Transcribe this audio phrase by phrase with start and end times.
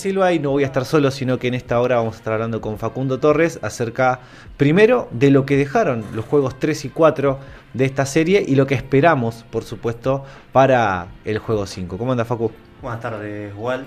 [0.00, 2.32] Silva y no voy a estar solo, sino que en esta hora vamos a estar
[2.32, 4.20] hablando con Facundo Torres acerca,
[4.56, 7.38] primero, de lo que dejaron los juegos 3 y 4
[7.74, 11.98] de esta serie y lo que esperamos, por supuesto, para el juego 5.
[11.98, 12.50] ¿Cómo anda, Facu?
[12.80, 13.86] Buenas tardes, Walt.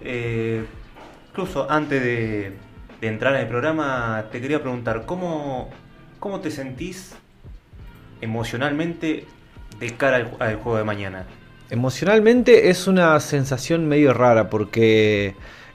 [0.00, 0.64] Eh,
[1.30, 2.52] incluso antes de,
[3.00, 5.70] entrar en el programa, te quería preguntar, ¿cómo,
[6.20, 7.16] cómo te sentís
[8.20, 9.26] emocionalmente
[9.80, 11.26] de cara al juego de mañana?
[11.70, 15.34] Emocionalmente es una sensación medio rara porque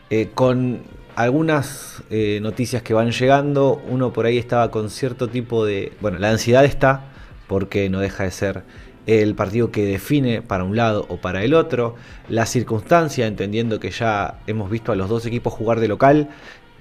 [0.09, 0.81] eh, con
[1.15, 5.93] algunas eh, noticias que van llegando, uno por ahí estaba con cierto tipo de...
[6.01, 7.05] Bueno, la ansiedad está
[7.47, 8.63] porque no deja de ser
[9.05, 11.95] el partido que define para un lado o para el otro,
[12.27, 16.29] la circunstancia, entendiendo que ya hemos visto a los dos equipos jugar de local,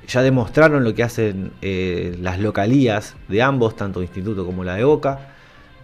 [0.09, 4.85] ya demostraron lo que hacen eh, las localías de ambos, tanto Instituto como la de
[4.85, 5.32] Boca,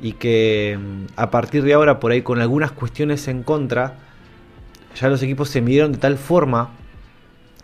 [0.00, 3.94] y que mm, a partir de ahora, por ahí con algunas cuestiones en contra,
[4.96, 6.70] ya los equipos se midieron de tal forma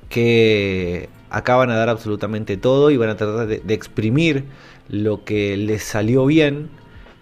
[0.08, 4.44] que acaban a dar absolutamente todo y van a tratar de, exprimir
[4.88, 6.68] lo que les salió bien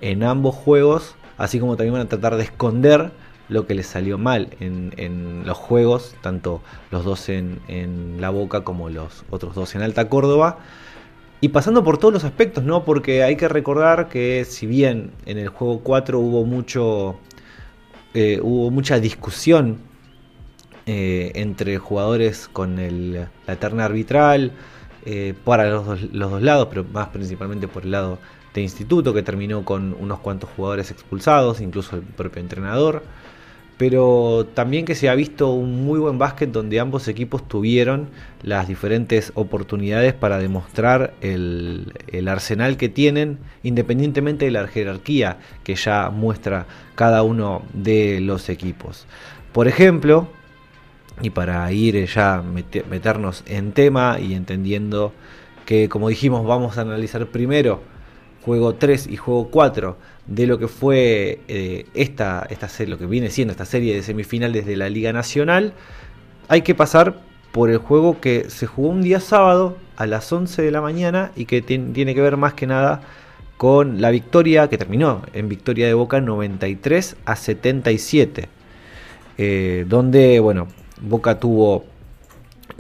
[0.00, 3.10] en ambos juegos, así como también van a tratar de esconder
[3.48, 8.30] lo que les salió mal en, en los juegos, tanto los dos en, en La
[8.30, 10.58] Boca como los otros dos en Alta Córdoba.
[11.44, 12.84] Y pasando por todos los aspectos, ¿no?
[12.84, 17.18] Porque hay que recordar que si bien en el juego 4 hubo mucho.
[18.14, 19.78] eh, hubo mucha discusión
[20.86, 24.52] eh, entre jugadores con el, la terna arbitral
[25.04, 28.18] eh, para los dos, los dos lados, pero más principalmente por el lado
[28.54, 33.02] de instituto, que terminó con unos cuantos jugadores expulsados, incluso el propio entrenador.
[33.82, 38.10] Pero también que se ha visto un muy buen básquet donde ambos equipos tuvieron
[38.44, 45.74] las diferentes oportunidades para demostrar el, el arsenal que tienen, independientemente de la jerarquía que
[45.74, 49.08] ya muestra cada uno de los equipos.
[49.50, 50.28] Por ejemplo,
[51.20, 55.12] y para ir ya mete- meternos en tema y entendiendo
[55.66, 57.82] que como dijimos vamos a analizar primero
[58.44, 63.30] juego 3 y juego 4 de lo que fue eh, esta, esta lo que viene
[63.30, 65.72] siendo esta serie de semifinales de la Liga Nacional,
[66.48, 67.20] hay que pasar
[67.52, 71.32] por el juego que se jugó un día sábado a las 11 de la mañana
[71.36, 73.02] y que tien- tiene que ver más que nada
[73.56, 78.48] con la victoria que terminó en victoria de Boca 93 a 77
[79.38, 80.66] eh, donde bueno
[81.00, 81.84] Boca tuvo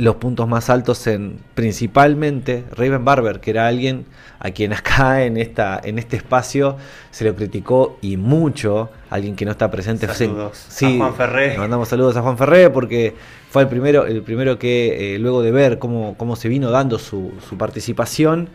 [0.02, 4.04] los puntos más altos en principalmente Raven Barber, que era alguien
[4.40, 6.76] a quien acá en esta en este espacio
[7.12, 10.08] se lo criticó y mucho, alguien que no está presente.
[10.08, 11.48] Saludos Sí, a Juan Ferré.
[11.50, 13.14] le mandamos saludos a Juan Ferré porque
[13.50, 16.98] fue el primero el primero que eh, luego de ver cómo, cómo se vino dando
[16.98, 18.48] su, su participación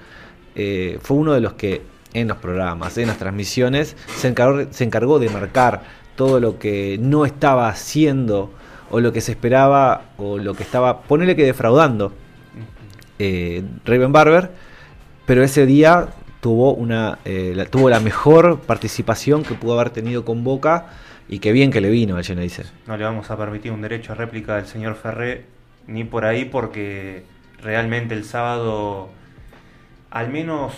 [0.56, 1.82] eh, fue uno de los que
[2.14, 5.84] en los programas, en las transmisiones, se encargó, se encargó de marcar
[6.16, 8.52] todo lo que no estaba haciendo
[8.90, 12.14] o lo que se esperaba o lo que estaba, ponele que defraudando
[13.20, 14.52] eh, Raven Barber,
[15.26, 16.08] pero ese día
[16.40, 20.86] tuvo una eh, la, tuvo la mejor participación que pudo haber tenido con Boca
[21.28, 22.64] y qué bien que le vino al Geneise.
[22.86, 25.46] No le vamos a permitir un derecho a réplica del señor Ferré,
[25.88, 27.24] ni por ahí, porque
[27.62, 29.10] realmente el sábado,
[30.10, 30.74] al menos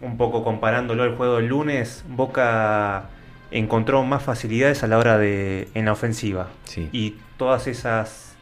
[0.00, 3.10] un poco comparándolo al juego del lunes, Boca
[3.50, 6.48] encontró más facilidades a la hora de en la ofensiva.
[6.64, 6.88] Sí.
[6.92, 8.34] Y todas esas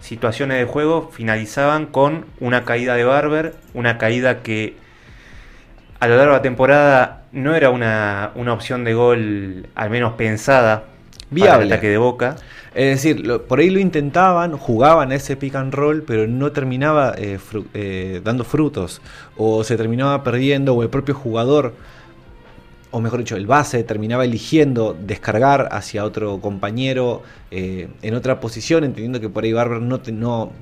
[0.00, 4.76] situaciones de juego finalizaban con una caída de Barber, una caída que
[6.00, 10.12] a lo largo de la temporada no era una, una opción de gol al menos
[10.14, 11.66] pensada para Viable.
[11.66, 12.36] el ataque de Boca.
[12.74, 17.14] Es decir, lo- por ahí lo intentaban, jugaban ese pick and roll, pero no terminaba
[17.18, 19.02] eh, fru- eh, dando frutos.
[19.36, 21.74] O se terminaba perdiendo, o el propio jugador,
[22.90, 28.84] o mejor dicho, el base terminaba eligiendo descargar hacia otro compañero eh, en otra posición,
[28.84, 30.52] entendiendo que por ahí Barber no, te- no,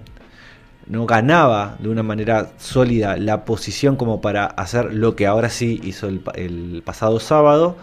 [0.88, 5.80] no ganaba de una manera sólida la posición como para hacer lo que ahora sí
[5.84, 7.76] hizo el, pa- el pasado sábado.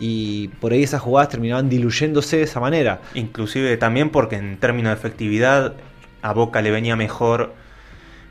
[0.00, 3.00] Y por ahí esas jugadas terminaban diluyéndose de esa manera.
[3.14, 5.74] Inclusive también porque en términos de efectividad
[6.22, 7.52] a Boca le venía mejor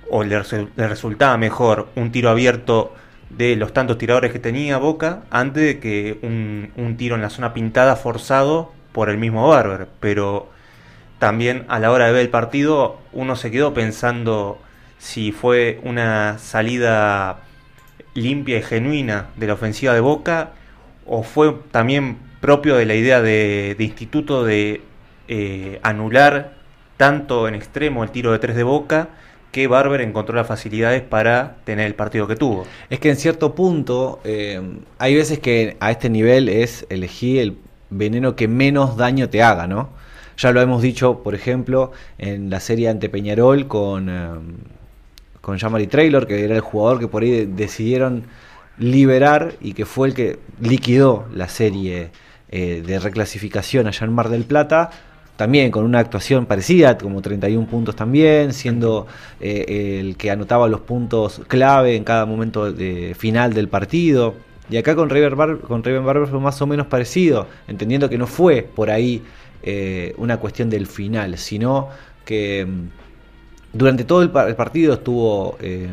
[0.10, 0.42] o le
[0.76, 2.94] resultaba mejor un tiro abierto
[3.38, 7.30] de los tantos tiradores que tenía Boca antes de que un, un tiro en la
[7.30, 9.88] zona pintada forzado por el mismo Barber.
[10.00, 10.50] Pero
[11.20, 14.60] también a la hora de ver el partido uno se quedó pensando
[14.98, 17.42] si fue una salida
[18.14, 20.52] limpia y genuina de la ofensiva de Boca
[21.06, 24.82] o fue también propio de la idea de, de instituto de
[25.28, 26.54] eh, anular
[26.98, 29.10] tanto en extremo el tiro de tres de Boca
[29.52, 32.66] que Barber encontró las facilidades para tener el partido que tuvo.
[32.90, 34.62] Es que en cierto punto eh,
[34.98, 37.58] hay veces que a este nivel es elegir el
[37.90, 39.90] veneno que menos daño te haga, ¿no?
[40.38, 44.30] Ya lo hemos dicho, por ejemplo, en la serie ante Peñarol con, eh,
[45.42, 48.24] con Jamari Traylor, que era el jugador que por ahí decidieron
[48.78, 52.10] liberar y que fue el que liquidó la serie
[52.50, 54.90] eh, de reclasificación allá en Mar del Plata
[55.42, 59.08] también con una actuación parecida, como 31 puntos también, siendo
[59.40, 64.36] eh, el que anotaba los puntos clave en cada momento de final del partido.
[64.70, 68.62] Y acá con Raven con Barber fue más o menos parecido, entendiendo que no fue
[68.62, 69.24] por ahí
[69.64, 71.90] eh, una cuestión del final, sino
[72.24, 72.90] que mm,
[73.74, 75.90] durante todo el, partido estuvo eh,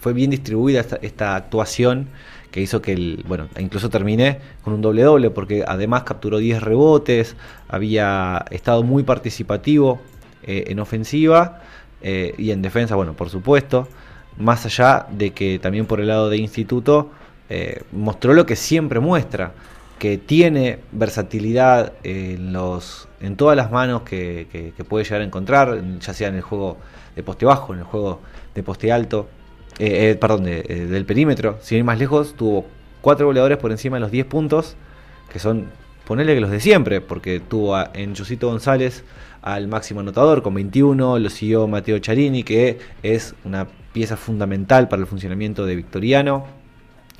[0.00, 2.08] fue bien distribuida esta actuación
[2.56, 6.62] que hizo que el, bueno, incluso terminé con un doble doble porque además capturó 10
[6.62, 7.36] rebotes,
[7.68, 10.00] había estado muy participativo
[10.42, 11.60] eh, en ofensiva
[12.00, 13.88] eh, y en defensa, bueno, por supuesto,
[14.38, 17.10] más allá de que también por el lado de instituto
[17.50, 19.52] eh, mostró lo que siempre muestra,
[19.98, 25.78] que tiene versatilidad en, los, en todas las manos que, que puede llegar a encontrar,
[26.00, 26.78] ya sea en el juego
[27.14, 28.20] de poste bajo, en el juego
[28.54, 29.28] de poste alto,
[29.78, 32.66] eh, eh, perdón, eh, del perímetro, sin ir más lejos, tuvo
[33.02, 34.76] cuatro goleadores por encima de los 10 puntos,
[35.30, 35.66] que son,
[36.06, 39.04] ponerle que los de siempre, porque tuvo en Jusito González
[39.42, 45.00] al máximo anotador con 21, lo siguió Mateo Charini, que es una pieza fundamental para
[45.02, 46.46] el funcionamiento de Victoriano,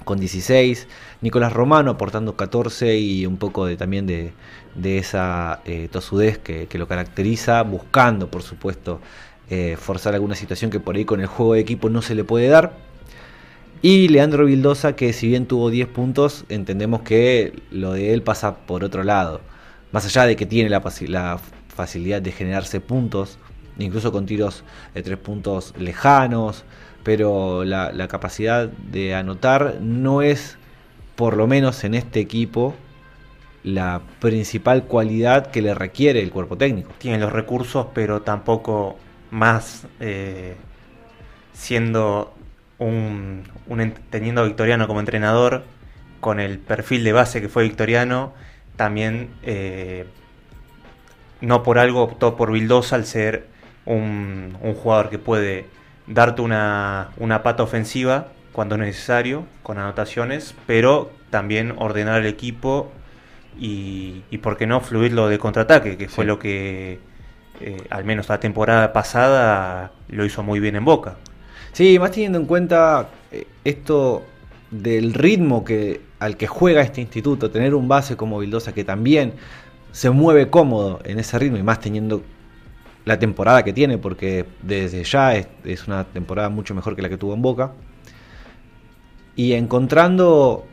[0.04, 0.88] con 16,
[1.20, 4.32] Nicolás Romano aportando 14 y un poco de, también de,
[4.98, 5.60] esa
[5.90, 9.00] tosudez que, que, lo caracteriza, buscando por supuesto
[9.48, 12.24] eh, forzar alguna situación que por ahí con el juego de equipo no se le
[12.24, 12.74] puede dar.
[13.82, 18.56] Y Leandro Vildosa, que si bien tuvo 10 puntos, entendemos que lo de él pasa
[18.66, 19.40] por otro lado.
[19.92, 23.38] Más allá de que tiene la, facilidad de generarse puntos,
[23.78, 24.64] incluso con tiros
[24.94, 26.64] de 3 puntos lejanos,
[27.04, 30.56] pero la, la capacidad de anotar no es,
[31.14, 32.74] por lo menos en este equipo,
[33.62, 36.92] la principal cualidad que le requiere el cuerpo técnico.
[36.98, 38.96] Tiene los recursos, pero tampoco
[39.30, 40.56] más eh,
[41.52, 42.34] siendo
[42.78, 43.44] un,
[44.10, 45.64] teniendo a Victoriano como entrenador,
[46.20, 48.34] con el perfil de base que fue Victoriano,
[48.76, 50.06] también eh,
[51.40, 53.46] no por algo optó por Vildosa al ser
[53.84, 55.66] un, jugador que puede
[56.06, 62.90] darte una, una pata ofensiva cuando es necesario, con anotaciones, pero también ordenar el equipo
[63.58, 66.98] y, y por qué no fluirlo de contraataque, que fue lo que
[67.60, 71.16] eh, al menos la temporada pasada, lo hizo muy bien en Boca.
[71.72, 74.24] Sí, más teniendo en cuenta eh, esto
[74.70, 79.34] del ritmo que al que juega este instituto, tener un base como Vildosa que también
[79.92, 82.22] se mueve cómodo en ese ritmo y más teniendo
[83.04, 87.08] la temporada que tiene, porque desde ya es, es una temporada mucho mejor que la
[87.08, 87.72] que tuvo en Boca.
[89.36, 90.66] Y encontrando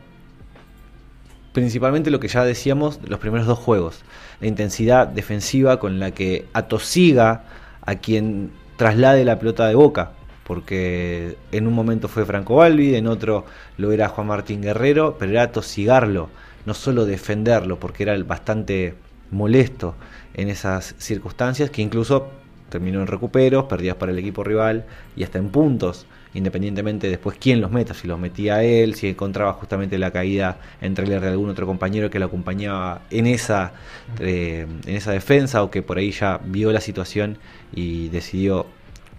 [1.54, 4.02] principalmente lo que ya decíamos, los primeros dos juegos.
[4.40, 7.44] La intensidad defensiva con la que atosiga
[7.82, 10.12] a quien traslade la pelota de boca.
[10.44, 13.46] Porque en un momento fue Franco Balbi, en otro
[13.78, 16.28] lo era Juan Martín Guerrero, pero era atosigarlo,
[16.66, 18.94] no solo defenderlo, porque era bastante
[19.30, 19.94] molesto
[20.34, 22.28] en esas circunstancias, que incluso
[22.68, 24.84] terminó en recuperos, perdidas para el equipo rival
[25.16, 29.52] y hasta en puntos independientemente después quién los meta, si los metía él, si encontraba
[29.54, 33.72] justamente la caída en trailer de algún otro compañero que lo acompañaba en esa,
[34.18, 37.38] eh, en esa defensa o que por ahí ya vio la situación
[37.72, 38.66] y decidió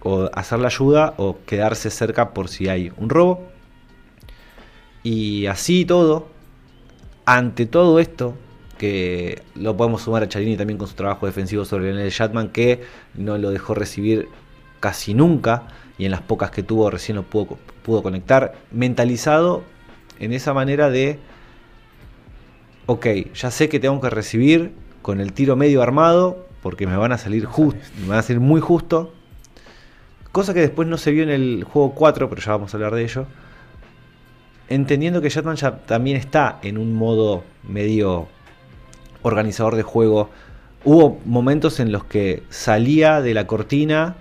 [0.00, 3.48] o hacer la ayuda o quedarse cerca por si hay un robo.
[5.02, 6.28] Y así todo,
[7.24, 8.34] ante todo esto,
[8.78, 12.82] que lo podemos sumar a Charini también con su trabajo defensivo sobre Lionel Shatman, que
[13.14, 14.28] no lo dejó recibir
[14.80, 15.68] casi nunca
[15.98, 19.64] y en las pocas que tuvo recién lo pudo, pudo conectar, mentalizado
[20.18, 21.18] en esa manera de,
[22.86, 27.12] ok, ya sé que tengo que recibir con el tiro medio armado, porque me van
[27.12, 29.12] a salir justo, me van a salir muy justo,
[30.32, 32.94] cosa que después no se vio en el juego 4, pero ya vamos a hablar
[32.94, 33.26] de ello,
[34.68, 38.28] entendiendo que Jetman ya también está en un modo medio
[39.22, 40.30] organizador de juego,
[40.84, 44.16] hubo momentos en los que salía de la cortina,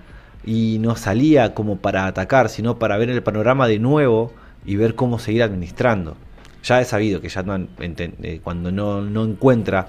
[0.45, 4.31] y no salía como para atacar, sino para ver el panorama de nuevo
[4.65, 6.15] y ver cómo seguir administrando.
[6.63, 9.87] Ya he sabido que Shatman, eh, cuando no, encuentra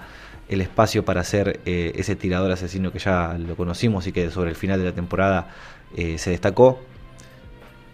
[0.48, 4.50] el espacio para hacer eh, ese tirador asesino que ya lo conocimos y que sobre
[4.50, 5.48] el final de la temporada
[5.96, 6.80] eh, se destacó,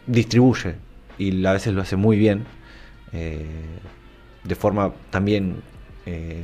[0.07, 0.75] distribuye.
[1.19, 2.45] y a veces lo hace muy bien,
[3.13, 5.57] de forma también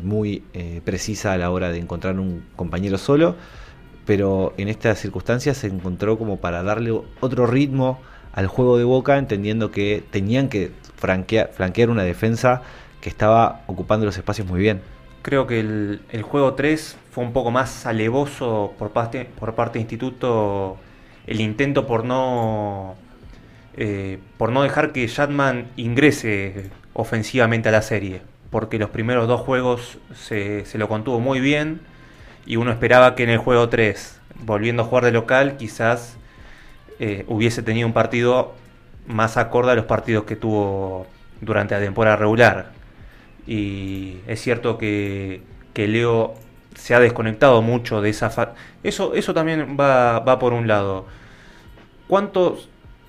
[0.02, 0.44] muy
[0.84, 3.36] precisa a la hora de encontrar un compañero solo,
[4.08, 8.00] pero en estas circunstancias se encontró como para darle otro ritmo
[8.32, 12.62] al juego de Boca, entendiendo que tenían que franquear, flanquear una defensa
[13.02, 14.80] que estaba ocupando los espacios muy bien.
[15.20, 19.82] Creo que el, juego 3 fue un poco más alevoso por parte, por parte de
[19.82, 20.78] Instituto
[21.26, 22.94] el intento por no
[23.76, 29.42] eh, por no dejar que Shatman ingrese ofensivamente a la serie, porque los primeros dos
[29.42, 31.80] juegos se, se, lo contuvo muy bien
[32.48, 36.16] y uno esperaba que en el juego 3, volviendo a jugar de local, quizás
[36.98, 38.54] eh, hubiese tenido un partido
[39.06, 41.06] más acorde a los partidos que tuvo
[41.42, 42.72] durante la temporada regular.
[43.46, 45.42] Y es cierto que,
[45.74, 46.36] que Leo
[46.74, 48.30] se ha desconectado mucho de esa...
[48.30, 51.04] Fa eso, eso también va, va por un lado.
[52.06, 52.58] ¿Cuánto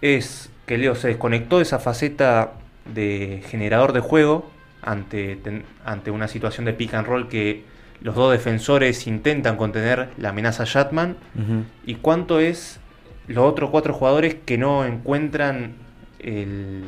[0.02, 2.56] es que Leo se desconectó de esa faceta
[2.94, 5.40] de generador de juego ante,
[5.86, 10.64] ante una situación de pick and roll que los dos defensores intentan contener la amenaza
[10.66, 11.18] Shatman?
[11.36, 11.64] Uh -huh.
[11.86, 12.80] ¿Y cuánto es
[13.28, 15.76] los otros cuatro jugadores que no encuentran
[16.20, 16.84] el,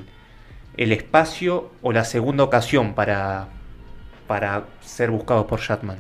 [0.77, 3.49] el espacio o la segunda ocasión para,
[4.27, 5.97] para ser buscados por Shatman?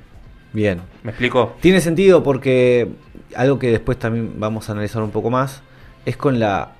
[0.53, 0.81] Bien.
[1.03, 1.55] ¿Me explico?
[1.61, 2.89] Tiene sentido porque
[3.35, 5.61] algo que después también vamos a analizar un poco más
[6.05, 6.71] es con la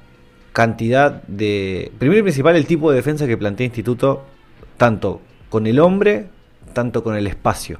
[0.53, 1.91] cantidad de...
[1.99, 4.25] Primero y principal el tipo de defensa que plantea Instituto,
[4.77, 6.27] tanto con el hombre,
[6.73, 7.79] tanto con el espacio.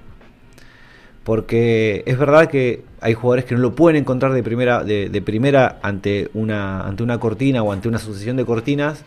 [1.24, 5.22] Porque es verdad que hay jugadores que no lo pueden encontrar de primera, de, de
[5.22, 9.04] primera ante, una, ante una cortina o ante una sucesión de cortinas.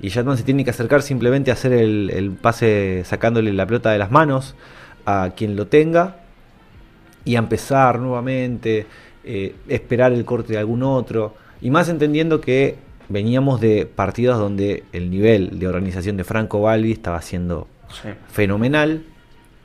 [0.00, 3.90] Y Shatman se tiene que acercar simplemente a hacer el, el pase sacándole la pelota
[3.90, 4.54] de las manos
[5.04, 6.16] a quien lo tenga
[7.24, 8.86] y a empezar nuevamente,
[9.24, 11.34] eh, esperar el corte de algún otro.
[11.60, 12.76] Y más entendiendo que
[13.08, 18.08] veníamos de partidos donde el nivel de organización de Franco Balbi estaba siendo sí.
[18.30, 19.02] fenomenal.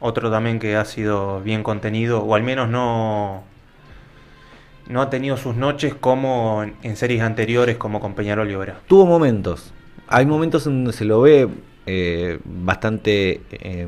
[0.06, 3.46] Otro también que ha sido bien contenido, o al menos no,
[4.90, 8.82] no ha tenido sus noches como en series anteriores, como con Peñarol y Obra.
[8.86, 9.72] Tuvo momentos.
[10.10, 11.48] Hay momentos en donde se lo ve
[11.86, 13.88] eh, bastante eh,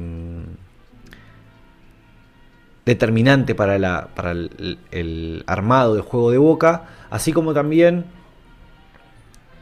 [2.86, 8.06] determinante para, la, para el, el, armado del juego de Boca, así como también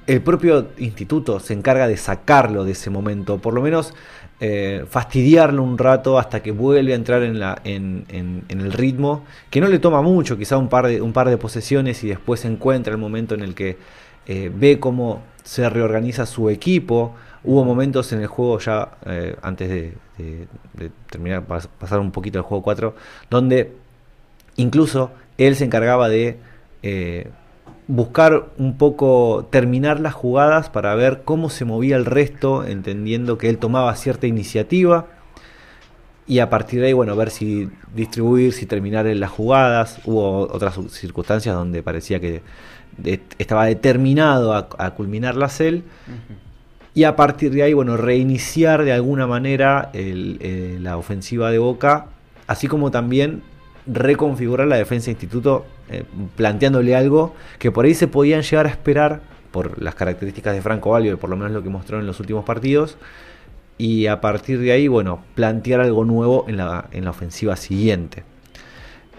[0.05, 3.95] el propio instituto se encarga de sacarlo de ese momento, por lo menos
[4.39, 8.05] eh, fastidiarlo un rato hasta que vuelve a entrar en,
[8.49, 12.03] el ritmo, que no le toma mucho, quizá un par de, un par de posesiones
[12.03, 13.77] y después se encuentra el momento en el que
[14.25, 17.15] eh, ve cómo se reorganiza su equipo.
[17.43, 22.43] Hubo momentos en el juego ya, eh, antes de, de, terminar, pasar un poquito al
[22.43, 22.95] juego 4,
[23.29, 23.73] donde
[24.55, 26.37] incluso él se encargaba de
[27.87, 33.49] buscar un poco terminar las jugadas para ver cómo se movía el resto, entendiendo que
[33.49, 35.07] él tomaba cierta iniciativa
[36.25, 39.99] y a partir de ahí, bueno, ver si distribuir, si terminar en las jugadas.
[40.05, 42.41] Hubo otras circunstancias donde parecía que
[43.37, 45.83] estaba determinado a, a culminarlas él.
[46.07, 46.43] Uh -huh.
[46.95, 51.57] Y a partir de ahí, bueno, reiniciar de alguna manera el, eh, la ofensiva de
[51.57, 52.05] Boca,
[52.45, 53.41] así como también
[53.87, 56.03] reconfigurar la defensa de Instituto, eh,
[56.35, 59.21] planteándole algo que por ahí se podían llegar a esperar
[59.51, 62.43] por las características de Franco Valio, por lo menos lo que mostró en los últimos
[62.43, 62.97] partidos,
[63.77, 68.23] y a partir de ahí, bueno, plantear algo nuevo en la, en la ofensiva siguiente.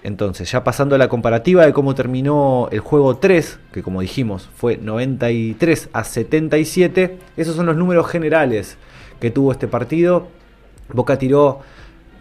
[0.04, 4.50] Entonces, ya pasando a la comparativa de cómo terminó el juego 3, que como dijimos
[4.54, 8.76] fue 93 a 77, esos son los números generales
[9.18, 10.28] que tuvo este partido.
[10.92, 11.60] Boca tiró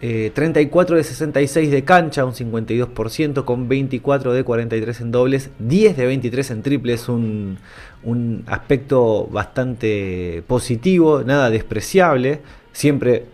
[0.06, 5.96] eh, 34 de 66 de cancha, un 52%, con 24 de 43 en dobles, 10
[5.96, 7.56] de 23 en triples, un,
[8.02, 12.42] un aspecto bastante positivo, nada despreciable.
[12.72, 13.24] Siempre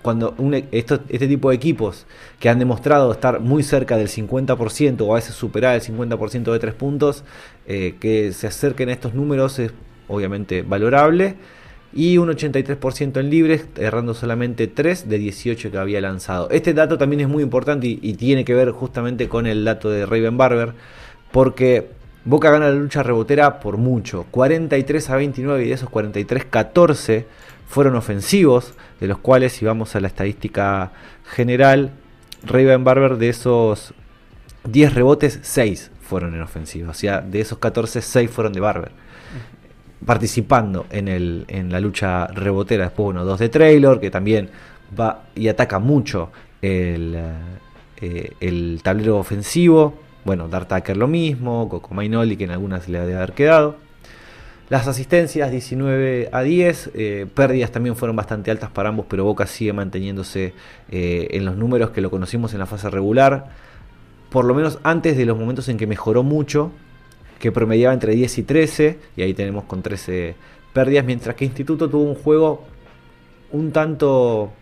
[0.00, 2.06] cuando un, esto, este tipo de equipos
[2.38, 6.58] que han demostrado estar muy cerca del 50% o a veces superar el 50% de
[6.60, 7.24] tres puntos,
[7.66, 9.72] eh, que se acerquen a estos números es
[10.06, 11.34] obviamente valorable.
[11.94, 16.48] Y un 83% en libres, errando solamente 3 de 18 que había lanzado.
[16.50, 20.06] Este dato también es muy importante y, tiene que ver justamente con el dato de
[20.06, 20.72] Raven Barber,
[21.30, 21.88] porque
[22.24, 27.26] Boca gana la lucha rebotera por mucho, 43 a 29 y de esos 43, 14
[27.68, 30.92] fueron ofensivos, de los cuales si vamos a la estadística
[31.24, 31.90] general,
[32.44, 33.92] Raven Barber de esos
[34.64, 38.92] 10 rebotes, 6 fueron en ofensiva, o sea, de esos 14, 6 fueron de Barber.
[40.04, 44.50] Participando en, el, en la lucha rebotera, después bueno, 2 de Traylor, que también
[44.98, 46.30] va y ataca mucho
[46.60, 47.16] el,
[48.00, 49.94] eh, el tablero ofensivo.
[50.24, 53.76] Bueno, Dart Tucker lo mismo, Coco Mainoli, que en algunas le ha de haber quedado.
[54.72, 59.46] Las asistencias 19 a 10, eh, pérdidas también fueron bastante altas para ambos, pero Boca
[59.46, 60.54] sigue manteniéndose
[60.90, 63.50] eh, en los números que lo conocimos en la fase regular,
[64.30, 66.70] por lo menos antes de los momentos en que mejoró mucho,
[67.42, 70.36] que promediaba entre 10 y 13, y ahí tenemos con 13
[70.72, 72.62] pérdidas, mientras que Instituto tuvo un juego
[73.50, 74.52] un tanto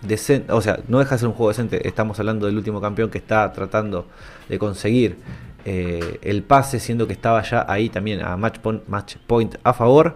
[0.00, 3.10] decente, o sea, no deja de ser un juego decente, estamos hablando del último campeón
[3.10, 4.06] que está tratando
[4.48, 5.16] de conseguir
[5.64, 9.72] eh, el pase, siendo que estaba ya ahí también a match point, match point a
[9.72, 10.14] favor,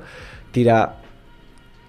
[0.52, 1.00] tira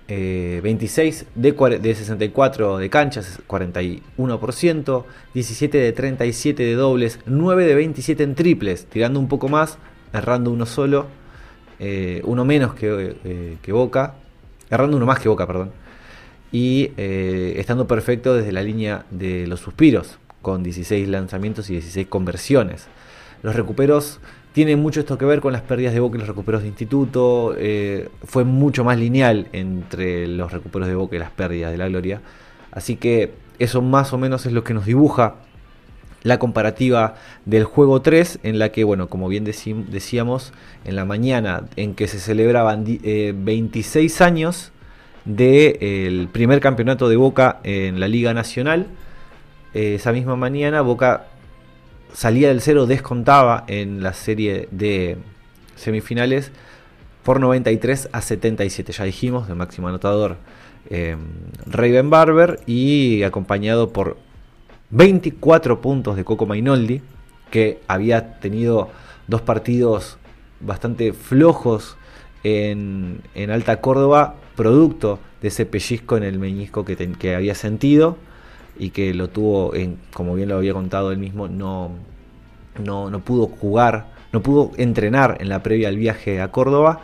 [0.08, 7.76] eh, 26 de, de 64 de canchas, 41%, 17 de 37 de dobles, 9 de
[7.76, 9.78] 27 en triples, tirando un poco más,
[10.14, 11.08] errando uno solo,
[11.80, 14.16] eh, uno menos que, eh, que Boca,
[14.70, 15.72] errando uno más que Boca, perdón.
[16.52, 22.08] Y eh, estando perfecto desde la línea de los suspiros, con 16 lanzamientos y 16
[22.08, 22.88] conversiones.
[23.44, 24.20] Los recuperos
[24.58, 27.54] tienen mucho esto que ver con las pérdidas de Boca y los recuperos de Instituto.
[27.60, 31.88] Eh, fue mucho más lineal entre los recuperos de Boca y las pérdidas de la
[31.88, 32.24] Gloria.
[32.72, 35.36] Así que eso más o menos es lo que nos dibuja
[36.24, 37.14] la comparativa
[37.46, 40.54] del juego 3, en la que, bueno, como bien decíamos,
[40.86, 44.72] en la mañana en que se celebraban 26 eh, años
[45.26, 48.88] del primer campeonato de Boca en la Liga Nacional.
[49.76, 51.28] Eh, esa misma mañana Boca
[52.18, 55.18] salía del cero, descontaba en la serie de
[55.76, 56.52] semifinales
[57.22, 58.92] por 93 a 77.
[58.92, 60.38] Ya dijimos, el máximo anotador
[60.90, 61.16] eh,
[61.68, 64.18] Raven Barber y acompañado por
[64.90, 67.04] 24 puntos de Coco Mainoldi,
[67.52, 68.90] que había tenido
[69.28, 70.18] dos partidos
[70.60, 71.98] bastante flojos
[72.44, 78.18] en, en Alta Córdoba producto de ese pellizco en el meñisco que, que había sentido
[78.80, 81.92] y que lo tuvo, en, como bien lo había contado él mismo, no,
[82.84, 87.02] no, no pudo jugar, no pudo entrenar en la previa al viaje a Córdoba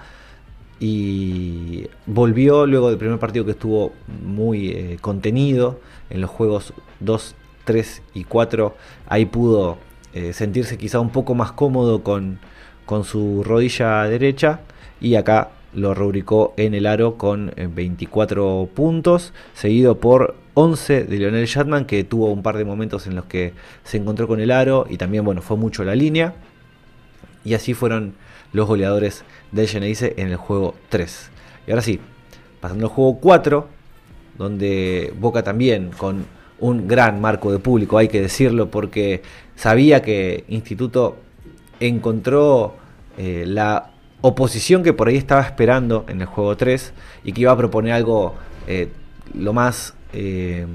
[0.79, 7.35] y volvió luego del primer partido que estuvo muy eh, contenido en los juegos 2,
[7.63, 8.75] 3 y 4.
[9.07, 9.77] Ahí pudo
[10.13, 12.39] eh, sentirse quizá un poco más cómodo con,
[12.85, 14.59] con su rodilla derecha
[14.99, 21.17] y acá lo rubricó en el aro con 24 eh, puntos, seguido por 11 de
[21.17, 24.51] Lionel Shatman, que tuvo un par de momentos en los que se encontró con el
[24.51, 26.35] aro y también, bueno, fue mucho la línea.
[27.43, 28.13] Y así fueron
[28.53, 31.31] los goleadores del Geneise en el juego 3.
[31.67, 31.99] Y ahora sí,
[32.61, 33.67] pasando al juego 4,
[34.37, 36.25] donde Boca también con
[36.59, 39.21] un gran marco de público, hay que decirlo, porque
[39.55, 41.17] sabía que Instituto
[41.79, 42.75] encontró
[43.17, 46.93] eh, la oposición que por ahí estaba esperando en el juego 3
[47.25, 48.35] y que iba a proponer algo
[48.67, 48.89] eh,
[49.33, 50.65] lo más eh,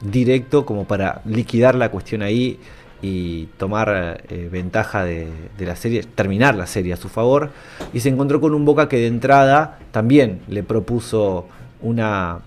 [0.00, 2.58] directo como para liquidar la cuestión ahí
[3.00, 7.50] y tomar eh, ventaja de, la serie, terminar la serie a su favor.
[7.92, 11.48] Y se encontró con un Boca que de entrada también le propuso
[11.80, 12.40] una,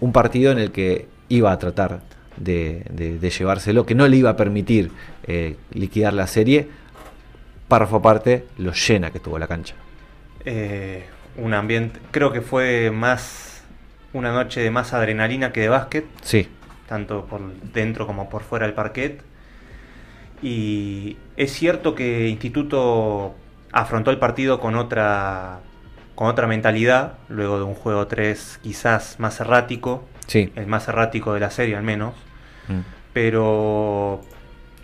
[0.00, 2.00] un partido en el que iba a tratar
[2.36, 4.90] de, de llevárselo, que no le iba a permitir
[5.72, 6.68] liquidar la serie,
[7.68, 9.74] párrafo aparte, lo llena que estuvo la cancha.
[10.44, 11.04] Eh,
[11.36, 13.47] un ambiente, creo que fue más
[14.12, 16.06] una noche de más adrenalina que de básquet.
[16.22, 16.48] Sí.
[16.88, 19.22] Tanto por dentro como por fuera del parquet.
[20.42, 23.34] Y es cierto que Instituto
[23.72, 25.60] afrontó el partido con otra
[26.14, 30.52] con otra mentalidad, luego de un juego 3 quizás más errático, sí.
[30.56, 32.12] el más errático de la serie al menos,
[32.66, 32.80] mm.
[33.12, 34.22] pero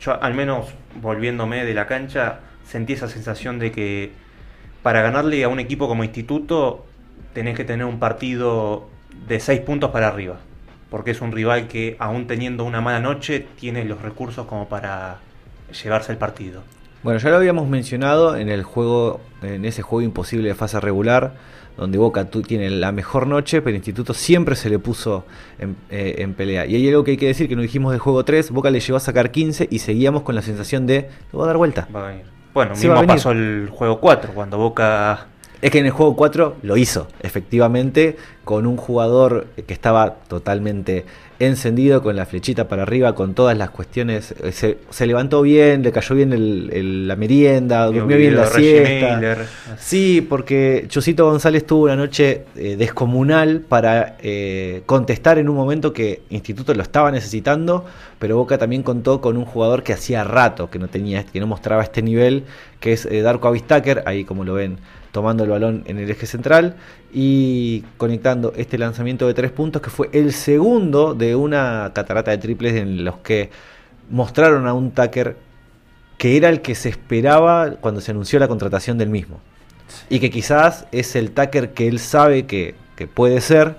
[0.00, 0.68] yo al menos
[1.02, 4.12] volviéndome de la cancha, sentí esa sensación de que
[4.84, 6.87] para ganarle a un equipo como instituto
[7.32, 8.88] tenés que tener un partido
[9.29, 10.37] de 6 puntos para arriba.
[10.90, 15.18] Porque es un rival que, aún teniendo una mala noche, tiene los recursos como para
[15.83, 16.62] llevarse el partido.
[17.03, 21.35] Bueno, ya lo habíamos mencionado en el juego, en ese juego imposible de fase regular,
[21.77, 25.27] donde Boca tiene la mejor noche, pero Instituto siempre se le puso
[25.59, 26.66] en, eh, en, pelea.
[26.66, 28.81] Y hay algo que hay que decir que no dijimos del juego 3, Boca le
[28.81, 31.88] llevó a sacar 15 y seguíamos con la sensación de, lo va a dar vuelta.
[31.94, 32.24] Va a venir.
[32.55, 35.27] Bueno, mismo pasó el juego 4, cuando Boca...
[35.64, 41.07] Es que en el juego 4 lo hizo, efectivamente, con un jugador que estaba totalmente
[41.38, 44.35] encendido, con la flechita para arriba, con todas las cuestiones.
[44.42, 49.46] Eh, se, levantó bien, le cayó bien la merienda, durmió bien la siesta.
[49.79, 55.94] Sí, porque Chusito González tuvo una noche eh, descomunal para eh, contestar en un momento
[55.94, 57.87] que Instituto lo estaba necesitando,
[58.18, 61.46] pero Boca también contó con un jugador que hacía rato que no tenía, que no
[61.46, 62.44] mostraba este nivel,
[62.81, 64.77] que es Darko Avistaker, ahí como lo ven
[65.14, 66.74] tomando el balón en el eje central
[67.12, 72.38] y conectando este lanzamiento de tres puntos que fue el segundo de una catarata de
[72.38, 73.48] triples en los que
[74.11, 75.37] mostraron a un Tucker
[76.18, 79.38] que era el que se esperaba cuando se anunció la contratación del mismo.
[80.11, 83.77] y que quizás es el Tucker que él sabe que, que puede ser.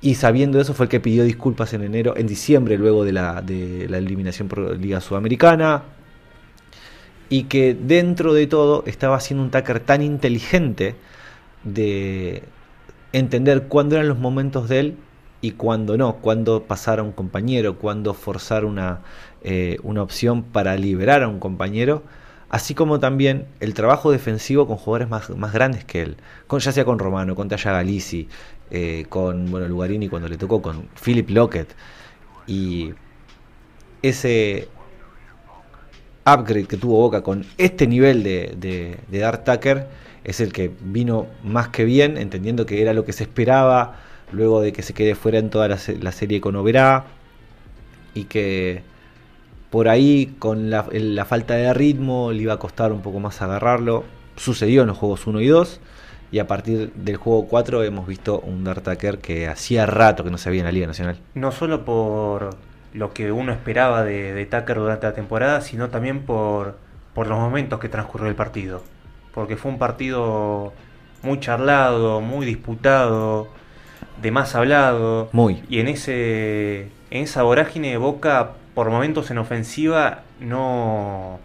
[0.00, 3.40] Y sabiendo eso fue el que pidió disculpas en enero, en diciembre, luego de la,
[3.40, 5.84] de la eliminación por Liga Sudamericana.
[7.32, 10.96] Y que dentro de todo estaba haciendo un Tucker tan inteligente
[11.64, 12.42] de
[13.14, 14.96] entender cuándo eran los momentos de él
[15.40, 19.00] y cuándo no, cuándo pasar a un compañero, cuándo forzar una,
[19.42, 22.02] eh, una opción para liberar a un compañero,
[22.50, 26.16] así como también el trabajo defensivo con jugadores más, más grandes que él,
[26.46, 28.28] con, ya sea con Romano, con Taya Galici,
[28.70, 31.74] eh, con bueno, Lugarini cuando le tocó, con Philip Lockett,
[32.46, 32.92] y
[34.02, 34.68] ese
[36.26, 39.86] upgrade que tuvo Boca con este nivel de, de, de Dart Tucker
[40.24, 43.96] es el que vino más que bien, entendiendo que era lo que se esperaba
[44.32, 47.04] luego de que se quede fuera en toda la, serie con Oberá
[48.14, 48.82] y que
[49.70, 50.84] por ahí con la,
[51.24, 54.04] falta de ritmo le iba a costar un poco más agarrarlo.
[54.36, 55.80] Sucedió en los juegos 1 y 2
[56.30, 60.38] y a partir del juego 4 hemos visto un Dartaker que hacía rato que no
[60.38, 61.18] se veía en la Liga Nacional.
[61.34, 62.56] No solo por
[62.92, 66.76] lo que uno esperaba de, de Tucker durante la temporada, sino también por,
[67.14, 68.82] por los momentos que transcurrió el partido
[69.34, 70.72] porque fue un partido
[71.22, 73.48] muy charlado, muy disputado,
[74.20, 75.28] de más hablado.
[75.32, 75.62] Muy.
[75.68, 81.38] Y en ese en esa vorágine de Boca por momentos en ofensiva no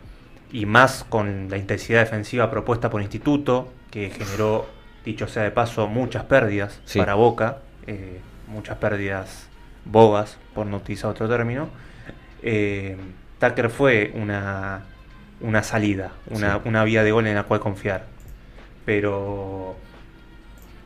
[0.51, 4.65] y más con la intensidad defensiva propuesta por Instituto, que generó,
[5.03, 6.99] dicho sea de paso, muchas pérdidas sí.
[6.99, 9.49] para Boca, eh, muchas pérdidas
[9.89, 11.69] bogas, por no utilizar otro término.
[12.43, 12.97] Eh,
[13.39, 14.83] Tucker fue una
[15.39, 16.61] una salida, una, sí.
[16.65, 18.05] una vía de gol en la cual confiar.
[18.85, 19.75] Pero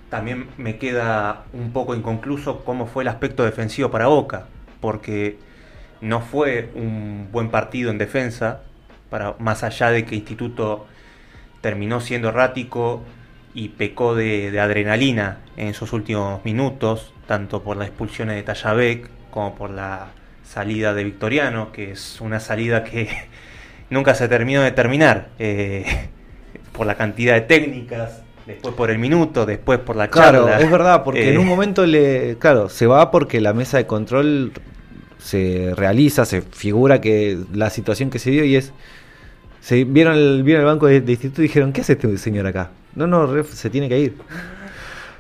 [0.10, 4.48] también me queda un poco inconcluso cómo fue el aspecto defensivo para Boca,
[4.80, 5.38] porque
[6.02, 8.62] no fue un buen partido en defensa,
[9.10, 10.88] para, más allá de que Instituto
[11.62, 13.04] terminó siendo errático
[13.54, 19.10] y pecó de, de adrenalina en sus últimos minutos, tanto por las expulsiones de Tallabek
[19.30, 20.08] como por la
[20.44, 23.10] salida de Victoriano, que es una salida que
[23.90, 25.30] nunca se terminó de terminar.
[25.40, 25.86] Eh,
[26.72, 30.44] por la cantidad de técnicas, después por el minuto, después por la charla.
[30.44, 32.38] Claro, es verdad, porque eh, en un momento le.
[32.38, 34.54] Claro, se va porque la mesa de control
[35.18, 38.74] se realiza, se figura que la situación que se dio y es.
[39.62, 42.48] Se vieron el, vieron el banco de, de, instituto y dijeron: ¿Qué hace este señor
[42.48, 42.72] acá?
[42.96, 44.16] No, no, ref, se tiene que ir.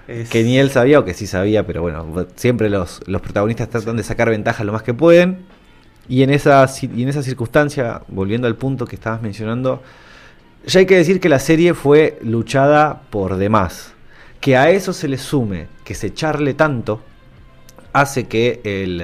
[0.07, 0.29] Es...
[0.29, 3.95] Que ni él sabía o que sí sabía, pero bueno, siempre los, los protagonistas tratan
[3.95, 5.45] de sacar ventaja lo más que pueden.
[6.09, 9.81] Y en, esa, y en esa circunstancia, volviendo al punto que estabas mencionando,
[10.65, 13.93] ya hay que decir que la serie fue luchada por demás.
[14.41, 17.01] Que a eso se le sume que se charle tanto,
[17.93, 19.03] hace que el,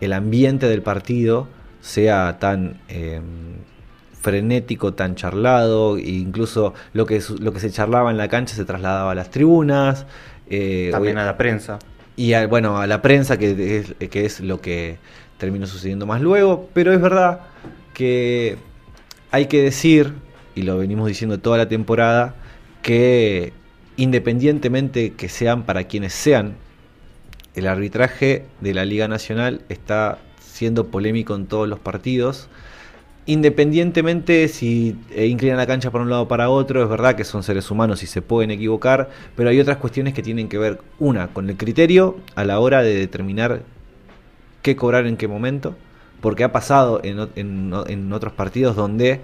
[0.00, 1.48] el ambiente del partido
[1.80, 3.20] sea tan eh,
[4.24, 8.64] frenético, tan charlado, e incluso lo que, lo que se charlaba en la cancha se
[8.64, 10.06] trasladaba a las tribunas.
[10.48, 11.78] Eh, También a la prensa.
[12.16, 14.96] Y a, bueno, a la prensa, que es, que es lo que
[15.36, 17.40] terminó sucediendo más luego, pero es verdad
[17.92, 18.56] que
[19.30, 20.14] hay que decir,
[20.54, 22.34] y lo venimos diciendo toda la temporada,
[22.82, 23.52] que
[23.96, 26.54] independientemente que sean para quienes sean,
[27.54, 32.48] el arbitraje de la Liga Nacional está siendo polémico en todos los partidos.
[33.26, 37.42] Independientemente si inclinan la cancha para un lado o para otro, es verdad que son
[37.42, 41.28] seres humanos y se pueden equivocar, pero hay otras cuestiones que tienen que ver, una,
[41.28, 43.62] con el criterio a la hora de determinar
[44.60, 45.74] qué cobrar en qué momento,
[46.20, 49.22] porque ha pasado en, otros partidos donde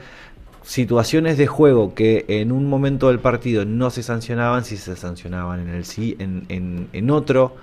[0.63, 5.61] situaciones de juego que en un momento del partido no se sancionaban, si se sancionaban
[5.61, 7.55] en el sí, en, en otro,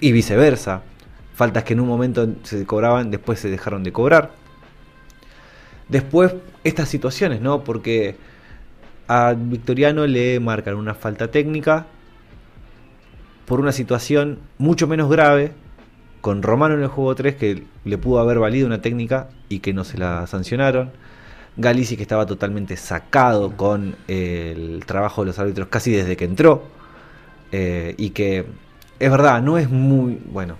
[0.00, 0.82] y viceversa.
[1.34, 4.39] Faltas que en un momento se cobraban, después se dejaron de cobrar.
[5.90, 7.64] Después, estas situaciones, ¿no?
[7.64, 8.16] Porque
[9.08, 11.86] a Victoriano le marcan una falta técnica
[13.44, 15.52] por una situación mucho menos grave
[16.20, 19.72] con Romano en el juego 3 que le pudo haber valido una técnica y que
[19.72, 20.92] no se la sancionaron.
[21.56, 26.62] Galici que estaba totalmente sacado con el trabajo de los árbitros casi desde que entró.
[27.50, 28.46] Eh, y que
[29.00, 30.56] es verdad, no es muy bueno.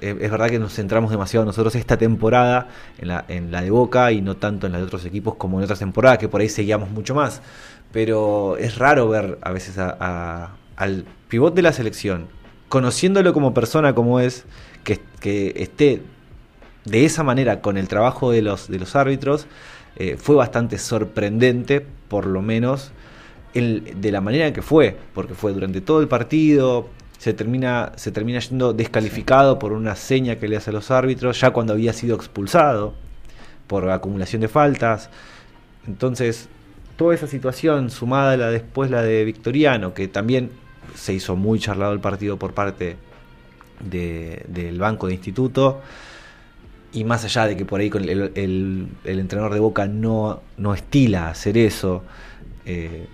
[0.00, 3.08] Es, es verdad que nos centramos demasiado nosotros esta temporada en
[3.50, 6.18] la, de Boca y no tanto en la de otros equipos como en otras temporadas,
[6.18, 7.42] que por ahí seguíamos mucho más.
[7.92, 12.28] Pero es raro ver a veces a, a, al pivot de la selección,
[12.68, 14.44] conociéndolo como persona como es,
[15.20, 16.02] que, esté
[16.84, 19.46] de esa manera con el trabajo de los, árbitros
[19.96, 22.92] eh, fue bastante sorprendente, por lo menos
[23.54, 28.12] de la manera en que fue, porque fue durante todo el partido, se termina, se
[28.12, 31.92] termina yendo descalificado por una seña que le hace a los árbitros, ya cuando había
[31.92, 32.94] sido expulsado
[33.66, 35.10] por acumulación de faltas.
[35.86, 36.48] Entonces,
[36.96, 40.50] toda esa situación, sumada a la después la de Victoriano, que también
[40.94, 42.96] se hizo muy charlado el partido por parte
[43.80, 45.80] de- del banco de instituto,
[46.92, 51.28] y más allá de que por ahí el- el entrenador de Boca no, no estila
[51.28, 52.02] hacer eso,
[52.64, 53.06] eh,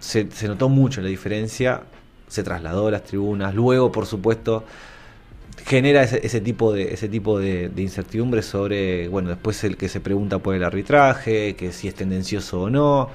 [0.00, 1.82] se, se notó mucho la diferencia,
[2.34, 4.64] se trasladó a las tribunas, luego por supuesto
[5.66, 9.88] genera ese, ese tipo de ese tipo de, de incertidumbre sobre bueno después el que
[9.88, 13.10] se pregunta por el arbitraje que si es tendencioso o no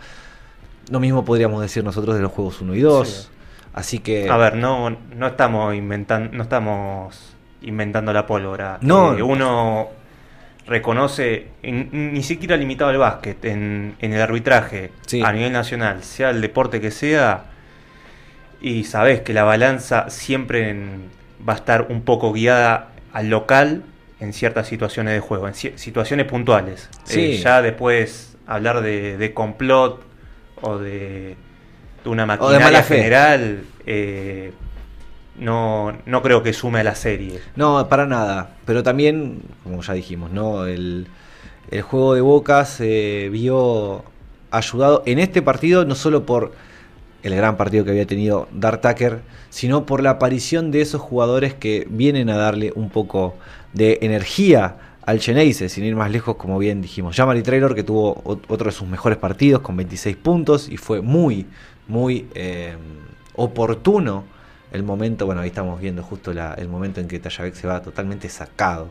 [0.90, 3.28] lo mismo podríamos decir nosotros de los juegos 1 y 2 Sí.
[3.74, 8.80] así que A ver, no, no estamos inventando, no estamos inventando la pólvora.
[8.82, 9.16] No.
[9.18, 9.90] Eh, uno
[10.66, 15.22] reconoce, en- ni siquiera limitado al básquet, en, en el arbitraje Sí.
[15.24, 17.46] a nivel nacional, sea el deporte que sea,
[18.62, 21.10] y sabes que la balanza siempre en-
[21.48, 23.84] va a estar un poco guiada al local
[24.20, 26.90] en ciertas situaciones de juego, en ci- situaciones puntuales.
[27.06, 27.22] Sí.
[27.34, 30.02] Eh, ya después hablar de, de complot
[30.62, 31.36] o de,
[32.04, 34.52] de una O de mala maquinaria general, eh,
[35.38, 37.40] no, no creo que sume a la serie.
[37.56, 38.50] No, para nada.
[38.66, 40.66] Pero también, como ya dijimos, ¿no?
[40.66, 41.08] El,
[41.72, 44.04] el juego de Boca se vio
[44.52, 46.52] ayudado en este partido, no solo por
[47.24, 51.54] el gran partido que había tenido Dart Tucker, sino por la aparición de esos jugadores
[51.54, 53.36] que vienen a darle un poco
[53.74, 57.16] de energía al Geneise, sin ir más lejos, como bien dijimos.
[57.16, 61.02] Jamari Traylor, que tuvo ot- otro de sus mejores partidos con 26 puntos y fue
[61.02, 61.48] muy,
[61.88, 62.76] muy eh,
[63.36, 64.24] oportuno
[64.72, 65.26] el momento.
[65.26, 68.90] Bueno, ahí estamos viendo justo el momento en que Tayabek se va totalmente sacado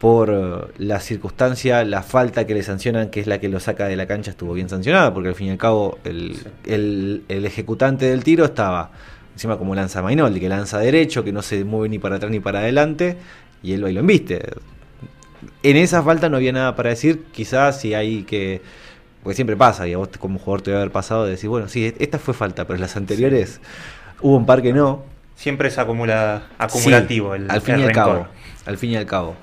[0.00, 3.86] por eh, la circunstancia, la falta que le sancionan, que es la que lo saca
[3.86, 6.46] de la cancha, estuvo bien sancionada, porque al fin y al cabo el, Sí.
[6.72, 8.90] el- el ejecutante del tiro estaba
[9.34, 12.40] encima como lanza Mainoldi, que lanza derecho, que no se mueve ni para atrás ni
[12.40, 13.18] para adelante,
[13.62, 14.40] y él va lo embiste.
[15.62, 18.60] En esa falta no había nada para decir, quizás si hay que...
[19.22, 21.68] Porque siempre pasa, y a vos como jugador te debe haber pasado de decir, bueno,
[21.68, 23.60] sí, esta fue falta, pero las anteriores
[24.22, 25.04] hubo un par que no.
[25.36, 28.04] Siempre es acumula, acumulativo Sí, el, al fin el y al rencor.
[28.14, 28.26] cabo.
[28.64, 29.36] Al fin y al cabo.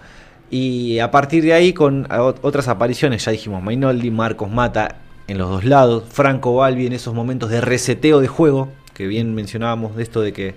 [0.50, 2.08] Y a partir de ahí, con
[2.42, 4.96] otras apariciones, ya dijimos Mainoldi, Marcos Mata
[5.28, 9.36] en los dos lados, Franco Balbi en esos momentos de reseteo de juego, que bien
[9.36, 10.56] mencionábamos de esto de que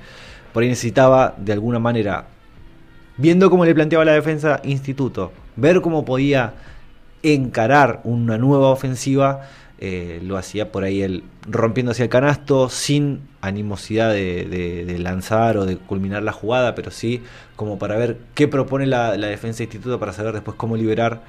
[0.53, 2.27] por ahí necesitaba de alguna manera,
[3.17, 6.55] viendo cómo le planteaba la defensa Instituto, ver cómo podía
[7.23, 9.49] encarar una nueva ofensiva,
[9.83, 15.65] eh, lo hacía por ahí él rompiendo hacia el canasto, sin animosidad de, lanzar o
[15.65, 17.23] de culminar la jugada, pero sí
[17.57, 21.23] como para ver qué propone la, defensa de instituto para saber después cómo liberar,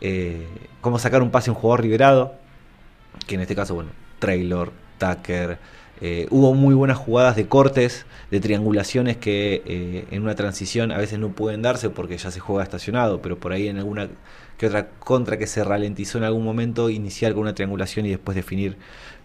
[0.00, 0.46] eh,
[0.80, 2.32] cómo sacar un pase a un jugador liberado,
[3.26, 3.90] que en este caso, bueno,
[4.20, 5.58] Traylor, Tucker,
[6.00, 11.18] eh, hubo muy buenas jugadas de cortes, de triangulaciones que en una transición a veces
[11.18, 14.08] no pueden darse porque ya se juega estacionado, pero por ahí en alguna
[14.58, 18.34] que otra contra que se ralentizó en algún momento, iniciar con una triangulación y después
[18.36, 18.76] definir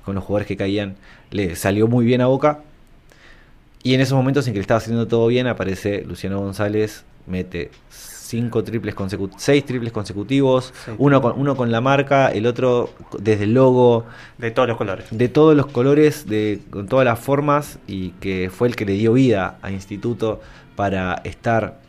[0.06, 0.96] con los jugadores que caían,
[1.32, 2.60] le salió muy bien a Boca.
[3.82, 7.72] Y en esos momentos en que le estaba haciendo todo bien, aparece Luciano González, mete
[7.90, 10.92] cinco triples consecutivos, seis triples consecutivos, Sí.
[10.98, 14.06] uno con, uno con la marca, el otro desde el logo,
[14.38, 15.06] De todos los colores.
[15.12, 18.94] de todos los colores, de, con todas las formas, y que fue el que le
[18.94, 20.42] dio vida a Instituto
[20.76, 21.80] para estar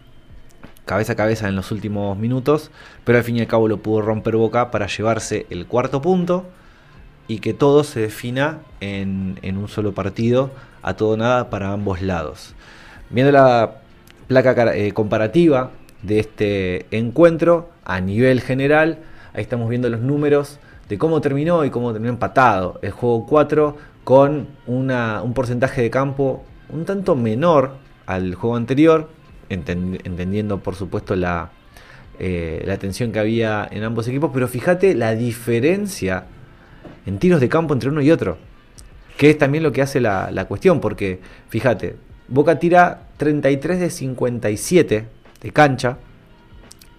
[0.84, 2.70] cabeza a cabeza en los últimos minutos,
[3.04, 6.44] pero al fin y al cabo lo pudo romper Boca para llevarse el cuarto punto
[7.26, 10.50] y que todo se defina en, en un solo partido,
[10.82, 12.54] a todo nada para ambos lados.
[13.08, 13.76] Viendo la
[14.28, 15.70] placa eh, comparativa
[16.02, 18.98] de este encuentro a nivel general,
[19.32, 23.76] ahí estamos viendo los números de cómo terminó y cómo terminó empatado el juego 4
[24.04, 27.72] con una- un porcentaje de campo un tanto menor
[28.04, 29.08] al juego anterior,
[29.54, 31.50] entendiendo por supuesto la,
[32.18, 36.26] eh, la tensión que había en ambos equipos, pero fíjate la diferencia
[37.06, 38.38] en tiros de campo entre uno y otro,
[39.16, 41.96] que es también lo que hace la, la cuestión, porque fíjate,
[42.28, 45.06] Boca tira 33 de 57
[45.42, 45.98] de cancha,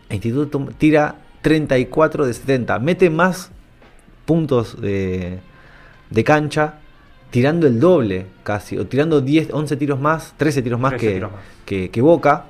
[0.10, 3.52] e Instituto tira 34 de 70, mete más
[4.26, 5.39] puntos de,
[6.10, 6.80] de cancha
[7.32, 11.14] tirando el doble casi, o tirando 10, 11 tiros más, 13 tiros más, 13 que,
[11.14, 11.42] tiros más.
[11.66, 12.46] que- que Boca.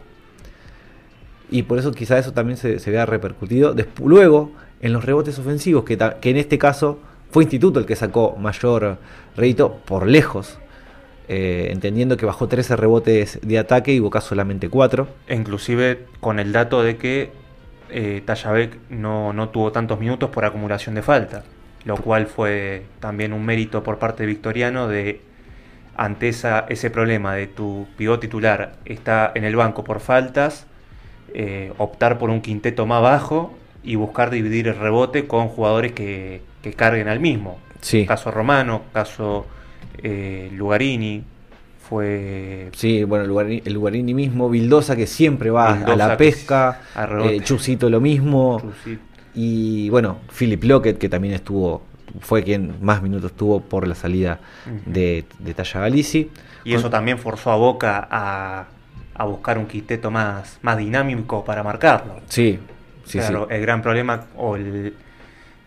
[1.49, 3.75] Y por eso quizá eso también se, se vea repercutido.
[3.75, 6.99] Despu- luego, en los rebotes ofensivos, que, que en este caso
[7.31, 8.97] fue Instituto el que sacó mayor
[9.35, 10.57] rédito por lejos,
[11.27, 15.07] eh, entendiendo que bajó 13 rebotes de ataque y Boca solamente 4.
[15.27, 17.31] E inclusive con el dato de que
[17.89, 18.23] eh,
[18.89, 21.43] no, no tuvo tantos minutos por acumulación de falta,
[21.85, 25.21] lo cual fue también un mérito por parte de Victoriano de
[25.95, 30.67] ante esa, ese problema de tu pivot titular está en el banco por faltas,
[31.33, 36.41] eh, optar por un quinteto más bajo y buscar dividir el rebote con jugadores que,
[36.61, 37.59] que carguen al mismo.
[37.81, 38.05] Sí.
[38.05, 39.45] Caso Romano, caso
[40.01, 41.23] eh, Lugarini,
[41.87, 42.69] fue...
[42.73, 47.05] Sí, bueno, el Lugarini, el Lugarini mismo, Vildosa que siempre va a la pesca, a
[47.25, 48.61] eh, Chusito lo mismo,
[49.35, 51.83] y bueno, Philip Lockett que también estuvo,
[52.21, 54.39] fue quien más minutos tuvo por la salida
[54.85, 56.29] de, de Talla Galici.
[56.63, 58.65] Y eso también forzó a Boca a,
[59.13, 62.21] a buscar un quinteto más, más dinámico para marcarlo.
[62.27, 62.59] Sí,
[63.05, 63.55] sí, claro, sí.
[63.55, 64.95] el gran problema o el,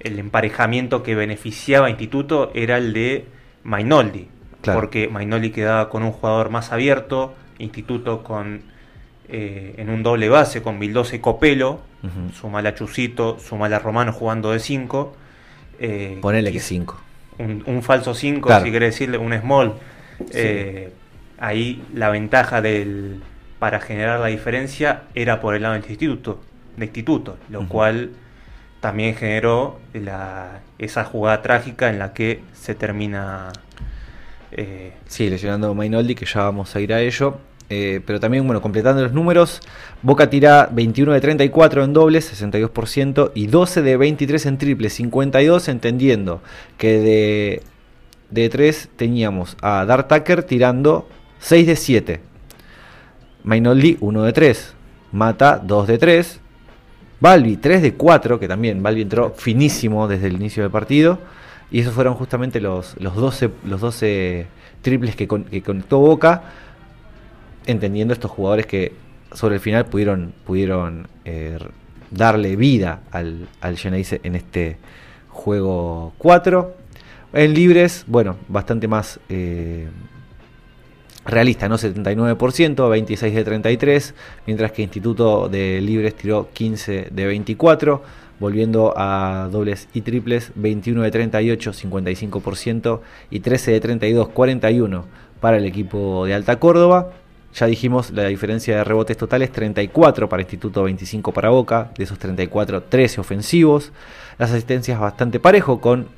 [0.01, 3.27] el emparejamiento que beneficiaba a Instituto era el de
[3.65, 4.29] Mainoldi.
[4.61, 4.81] Claro.
[4.81, 8.63] Porque Mainoldi quedaba con un jugador más abierto, Instituto con
[9.29, 12.33] eh, en un doble base con Vildosa y Copelo, Ujú.
[12.33, 15.17] sumala a Chusito, sumala a Romano jugando de 5.
[15.81, 17.01] Eh, Ponele que 5.
[17.39, 18.65] un, un falso 5, Claro.
[18.65, 19.75] si quiere decirle, un small.
[20.33, 20.93] Eh,
[21.39, 23.21] ahí la ventaja del
[23.59, 26.41] para generar la diferencia era por el lado del instituto,
[26.77, 28.11] de instituto, lo cual
[28.81, 33.49] también generó la, esa jugada trágica en la que se termina
[34.53, 37.39] eh, Sí, lesionando a Mainoldi, que ya vamos a ir a ello.
[37.71, 39.61] Eh, pero también, bueno, completando los números,
[40.03, 45.69] Boca tira 21 de 34 en dobles, 62%, y 12 de 23 en triples, 52,
[45.69, 46.41] entendiendo
[46.79, 47.63] que de,
[48.31, 51.09] de 3 teníamos a Dart Tucker tirando
[51.41, 52.21] 6 de 7.
[53.45, 54.75] Mainoldi 1 de 3.
[55.13, 56.41] Mata 2 de 3.
[57.21, 61.19] Balbi 3 de 4, que también Balbi entró finísimo desde el inicio del partido.
[61.71, 64.47] Y esos fueron justamente los, los, 12, los 12
[64.83, 66.45] triples que, con- que conectó Boca,
[67.69, 68.93] entendiendo estos jugadores que
[69.33, 71.59] sobre el final pudieron, pudieron eh,
[72.11, 74.79] darle vida al, al en este
[75.29, 76.75] juego 4.
[77.35, 79.87] En libres, bueno, bastante más eh,
[81.27, 81.77] realista, ¿no?
[81.77, 84.15] 79%, 26 de 33,
[84.47, 88.03] mientras que Instituto de Libres tiró 15 de 24,
[88.41, 93.01] volviendo a dobles y triples, 21 de 38, 55%
[93.31, 95.05] y 13 de 32, 41
[95.41, 97.13] para el equipo de Alta Córdoba.
[97.55, 102.19] Ya dijimos la diferencia de rebotes totales, 34 para Instituto, 25 para Boca, de esos
[102.19, 103.93] 34, 13 ofensivos.
[104.39, 106.09] Las asistencias bastante parejo con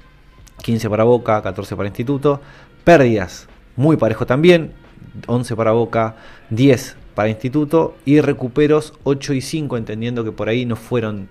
[0.62, 2.40] 15 para Boca, 14 para Instituto.
[2.84, 4.72] Pérdidas, muy parejo también.
[5.26, 6.16] 11 para Boca,
[6.50, 7.96] 10 para Instituto.
[8.04, 11.28] Y recuperos 8 y 5, entendiendo que por ahí no fueron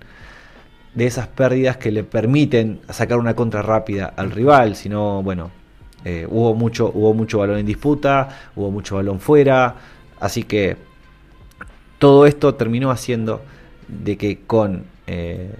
[0.94, 5.52] de esas pérdidas que le permiten sacar una contra rápida al rival, sino, bueno,
[6.04, 9.74] eh, hubo, mucho, hubo mucho balón en disputa, hubo mucho balón fuera.
[10.20, 10.76] Así que
[11.98, 13.42] todo esto terminó haciendo
[13.88, 15.50] de que con eh,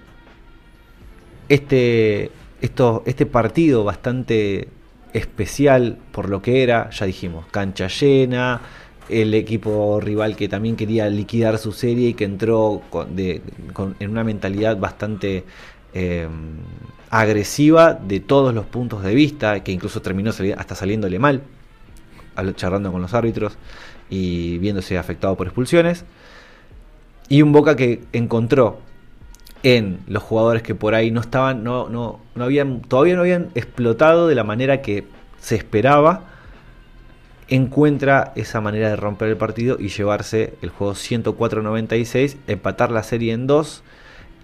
[1.48, 4.68] este, este partido bastante
[5.12, 8.60] especial por lo que era, ya dijimos, cancha llena,
[9.08, 13.96] el equipo rival que también quería liquidar su serie y que entró con- de- con-
[13.98, 15.44] en una mentalidad bastante
[15.92, 16.28] eh,
[17.10, 21.42] agresiva de todos los puntos de vista, que incluso terminó hasta saliéndole mal,
[22.36, 23.58] al- charlando con los árbitros
[24.08, 26.04] y viéndose afectado por expulsiones.
[27.28, 28.78] Y un Boca que encontró
[29.62, 33.50] en los jugadores que por ahí no estaban, no, no, no habían, todavía no habían
[33.54, 35.04] explotado de la manera que
[35.40, 36.24] se esperaba,
[37.48, 43.32] encuentra esa manera de romper el partido y llevarse el juego 104-96, empatar la serie
[43.32, 43.82] en 2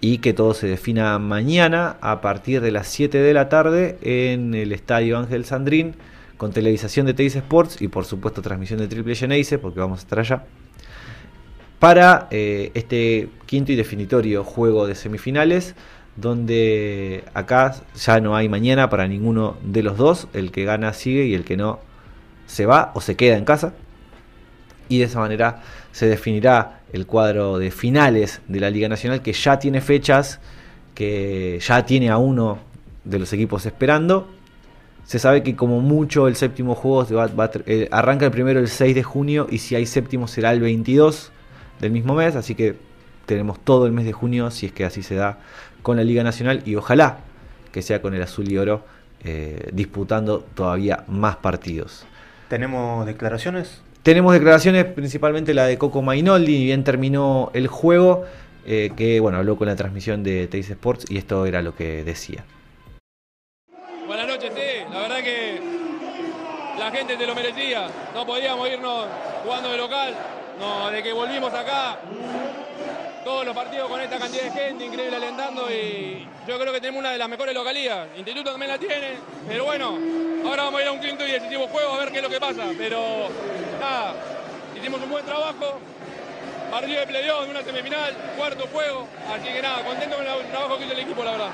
[0.01, 4.53] y que todo se defina mañana a partir de las 7 de la tarde en
[4.53, 5.95] el Estadio Ángel Sandrín
[6.37, 10.01] con televisación de Teis Sports y por supuesto transmisión de Triple Geneise porque vamos a
[10.03, 10.43] estar allá
[11.79, 15.75] para eh, este quinto y definitorio juego de semifinales,
[16.15, 21.25] donde acá ya no hay mañana para ninguno de los dos, el que gana sigue
[21.25, 21.79] y el que no
[22.47, 23.73] se va o se queda en casa.
[24.89, 29.33] Y de esa manera se definirá el cuadro de finales de la Liga Nacional, que
[29.33, 30.39] ya tiene fechas,
[30.95, 32.59] que ya tiene a uno
[33.03, 34.27] de los equipos esperando.
[35.05, 38.67] Se sabe que como mucho el séptimo juego va- va eh, arranca el primero el
[38.67, 41.31] 6 de junio y si hay séptimo será el 22
[41.79, 42.75] del mismo mes, así que
[43.25, 45.37] tenemos todo el mes de junio si es que así se da
[45.81, 47.19] con la Liga Nacional y ojalá
[47.71, 48.83] que sea con el azul y oro
[49.23, 52.05] eh, disputando todavía más partidos.
[52.49, 53.81] ¿Tenemos declaraciones?
[54.07, 58.23] Tenemos declaraciones, principalmente la de Coco Mainoldi, y bien terminó el juego,
[58.65, 62.05] eh, que bueno, habló con la transmisión de Teis Sports y esto era lo que
[62.05, 62.45] decía.
[64.05, 64.93] Buenas noches, sí.
[64.93, 65.59] La verdad que
[66.79, 67.89] la gente te lo merecía.
[68.13, 69.07] No podíamos irnos
[69.43, 70.15] jugando de local.
[70.57, 71.99] No, de que volvimos acá,
[73.23, 76.99] todos los partidos con esta cantidad de gente, increíble alentando y yo creo que tenemos
[76.99, 78.07] una de las mejores localías.
[78.15, 79.97] Instituto también la tiene, pero bueno,
[80.45, 82.29] ahora vamos a ir a un quinto y decisivo juego a ver qué es lo
[82.29, 82.63] que pasa.
[82.77, 83.27] Pero
[83.79, 84.13] nada,
[84.77, 85.79] hicimos un buen trabajo.
[86.71, 89.07] Partido de playoff, una semifinal, cuarto juego.
[89.33, 91.49] Así que nada, contento con el trabajo que hizo el equipo, la verdad.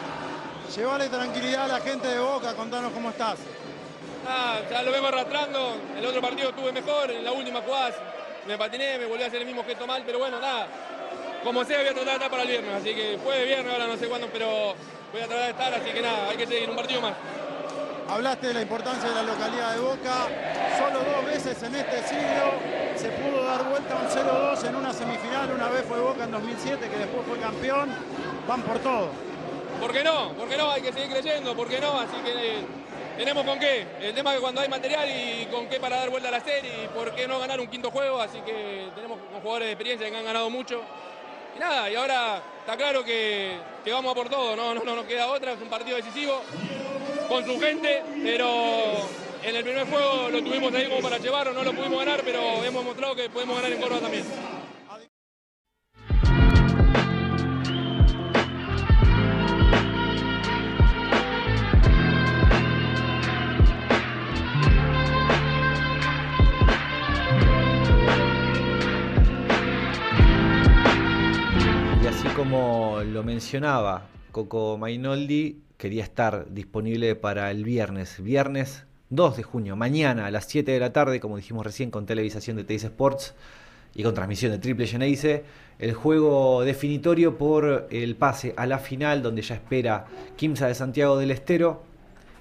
[0.76, 3.38] Llevale tranquilidad a la gente de Boca, contanos cómo estás.
[4.28, 5.76] Ah, ya lo vengo arrastrando.
[5.98, 7.92] El otro partido estuve mejor, en la última jugada
[8.48, 10.68] me patiné, me volví a hacer el mismo gesto mal, pero bueno, nada.
[11.44, 13.74] Como sea, voy a tratar de estar para el viernes, así que fue de viernes,
[13.74, 14.76] ahora no sé cuándo, pero
[15.12, 17.14] voy a tratar de estar, así que nada, hay que seguir un partido más.
[18.08, 20.28] Hablaste de la importancia de la localidad de Boca.
[20.78, 22.52] Solo dos veces en este siglo
[22.96, 25.52] se pudo dar vuelta un 0-2 en una semifinal.
[25.52, 27.90] Una vez fue Boca en 2007, que después fue campeón.
[28.48, 29.10] Van por todo.
[29.80, 30.34] ¿Por qué no?
[30.34, 30.70] ¿Por qué no?
[30.70, 32.00] Hay que seguir creyendo, ¿por qué no?
[32.00, 32.66] Así que eh,
[33.18, 33.88] tenemos con qué.
[34.02, 36.42] El tema es que cuando hay material y con qué para dar vuelta a la
[36.42, 38.20] serie y por qué no ganar un quinto juego.
[38.20, 40.82] Así que tenemos con jugadores de experiencia que han ganado mucho.
[41.56, 44.74] Y nada, y ahora está claro que, que vamos a por todo, ¿no?
[44.74, 46.42] No, no nos queda otra, es un partido decisivo
[47.28, 48.94] con su gente, pero
[49.44, 52.64] en el primer juego lo tuvimos ahí como para llevarlo, no lo pudimos ganar, pero
[52.64, 54.24] hemos mostrado que podemos ganar en Córdoba también.
[72.36, 79.76] Como lo mencionaba Coco Mainoldi, quería estar disponible para el viernes, viernes 2 de junio,
[79.76, 83.36] mañana a las 7 de la tarde, como dijimos recién, con televisación de Teis Sports
[83.94, 85.44] y con transmisión de Triple Geneise,
[85.78, 90.06] el juego definitorio por el pase a la final, donde ya espera
[90.36, 91.84] Quimsa de Santiago del Estero.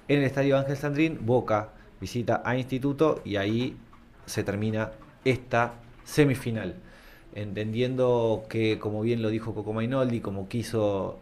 [0.07, 1.69] En el Estadio Ángel Sandrín, Boca
[2.01, 3.77] visita a Instituto y ahí
[4.25, 4.91] se termina
[5.23, 6.82] esta semifinal.
[7.35, 11.19] Entendiendo que, como bien lo dijo Coco Mainoldi, como quiso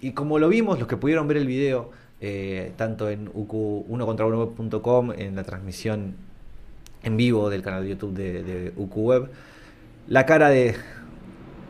[0.00, 1.90] y como lo vimos, los que pudieron ver el video,
[2.20, 6.14] eh, tanto en UQ1 contra 1.com, en la transmisión
[7.02, 9.30] en vivo del canal de YouTube de, de UQ Web,
[10.06, 10.74] la cara de,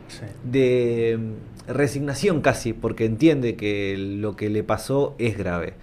[0.07, 0.25] Sí.
[0.43, 5.73] de mm, resignación casi, porque entiende que lo que le pasó es grave.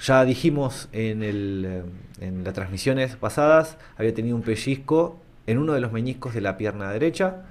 [0.00, 1.82] Ya dijimos en, el, eh,
[2.20, 6.56] en las transmisiones pasadas, había tenido un pellizco en uno de los meñiscos de la
[6.56, 7.42] pierna derecha,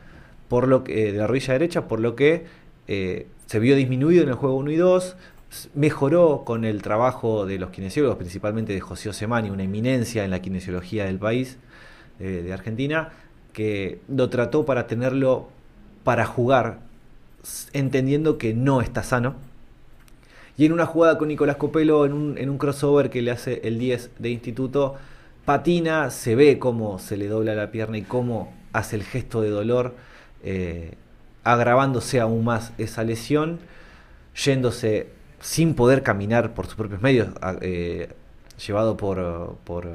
[0.50, 2.46] por lo que, eh, de la rodilla derecha, por lo que
[2.88, 5.16] eh, se vio disminuido en el juego 1 y 2,
[5.52, 10.32] s- mejoró con el trabajo de los kinesiólogos, principalmente de José Osemani, una eminencia en
[10.32, 11.58] la kinesiología del país,
[12.20, 13.10] eh, de Argentina,
[13.54, 15.50] que lo trató para tenerlo
[16.04, 16.80] para jugar,
[17.74, 19.36] entendiendo que no está sano.
[20.58, 23.62] Y en una jugada con Nicolás Copelo, en un, en un crossover que le hace
[23.64, 24.96] el 10 de instituto,
[25.46, 29.50] patina, se ve cómo se le dobla la pierna y cómo hace el gesto de
[29.50, 29.96] dolor,
[30.44, 30.96] eh,
[31.44, 33.60] agravándose aún más esa lesión,
[34.36, 37.30] yéndose sin poder caminar por sus propios medios,
[37.62, 38.10] eh,
[38.66, 39.90] llevado por, por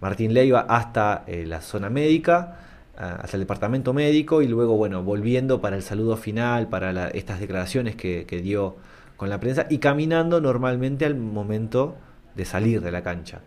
[0.00, 2.60] Martín Leiva hasta eh, la zona médica,
[2.96, 7.94] hasta el departamento médico y luego, bueno, volviendo para el saludo final, para estas declaraciones
[7.94, 8.74] que dio
[9.16, 11.94] con la prensa y caminando normalmente al momento
[12.34, 13.40] de salir de la cancha.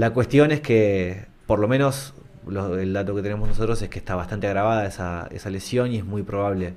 [0.00, 2.14] La cuestión es que, por lo menos,
[2.48, 6.22] el dato que tenemos nosotros es que está bastante agravada esa, lesión y es muy
[6.22, 6.72] probable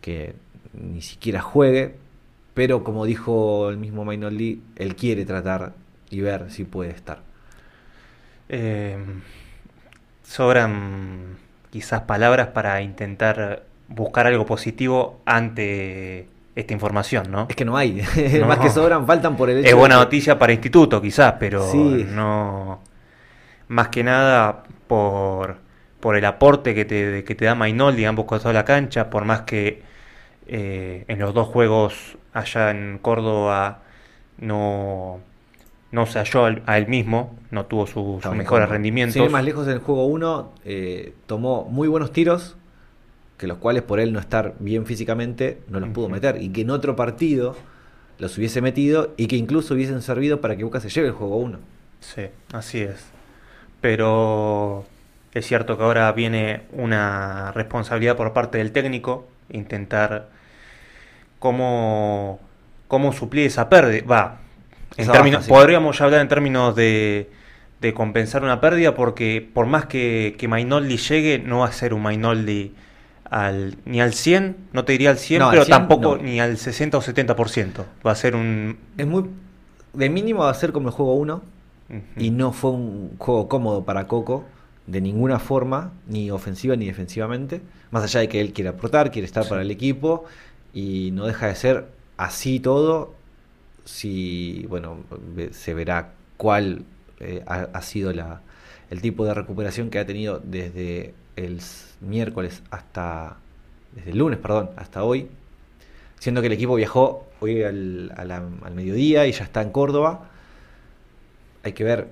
[0.00, 0.36] que
[0.74, 1.96] ni siquiera juegue,
[2.54, 5.72] pero como dijo el mismo Mainoldi, él quiere tratar
[6.08, 7.18] y ver si puede estar.
[8.48, 8.96] Eh,
[10.22, 11.36] sobran
[11.70, 16.28] quizás palabras para intentar buscar algo positivo ante
[16.58, 17.46] esta información, ¿no?
[17.48, 18.02] Es que no hay,
[18.40, 18.46] No.
[18.46, 21.62] más que sobran, faltan por el hecho Es buena de noticia para instituto, quizás, pero
[21.70, 22.06] Sí.
[22.10, 22.80] no.
[23.68, 25.56] Más que nada por,
[26.00, 29.24] por el aporte que te, que te da Mainoldi ambos costados de la cancha, por
[29.24, 29.82] más que
[30.48, 33.82] eh, en los dos juegos allá en Córdoba
[34.38, 35.20] no,
[35.92, 39.14] no se halló al- a él mismo, no tuvo su- sus muy mejores rendimientos.
[39.14, 40.52] Sin ir más lejos en el juego 1,
[41.26, 42.56] tomó muy buenos tiros,
[43.38, 46.42] que los cuales por él no estar bien físicamente no los pudo meter.
[46.42, 47.56] Y que en otro partido
[48.18, 51.36] los hubiese metido y que incluso hubiesen servido para que Boca se lleve el juego
[51.36, 51.58] 1.
[52.00, 53.06] Sí, así es.
[53.80, 54.84] Pero
[55.32, 60.28] es cierto que ahora viene una responsabilidad por parte del técnico, intentar
[61.38, 62.40] cómo,
[62.88, 64.04] cómo suplir esa pérdida.
[64.04, 64.38] Va,
[64.96, 65.50] en Esa términos, baja, sí.
[65.52, 67.30] podríamos ya hablar en términos de,
[67.80, 71.94] de compensar una pérdida, porque por más que, que Mainoldi llegue, no va a ser
[71.94, 72.74] un Mainoldi
[73.30, 76.22] al, ni al 100, no te diría al 100, No, al pero 100 tampoco no.
[76.22, 77.84] ni al 60 o 70%.
[78.06, 78.78] Va a ser un...
[78.96, 79.24] Es muy.
[79.92, 81.34] De mínimo va a ser como el juego 1.
[81.90, 82.00] Ujú.
[82.16, 84.44] Y no fue un juego cómodo para Coco
[84.86, 87.60] de ninguna forma, ni ofensiva ni defensivamente.
[87.90, 89.50] Más allá de que él quiere aportar, quiere estar Sí.
[89.50, 90.24] para el equipo.
[90.72, 93.14] Y no deja de ser así todo.
[93.84, 94.98] Si, bueno,
[95.52, 96.82] se verá cuál
[97.20, 98.42] eh, ha, ha sido la,
[98.90, 101.60] el tipo de recuperación que ha tenido desde el
[102.00, 103.36] miércoles hasta.
[103.94, 105.28] Desde el lunes, perdón, hasta hoy.
[106.18, 110.28] siendo que el equipo viajó hoy al, al mediodía y ya está en Córdoba.
[111.62, 112.08] Hay que ver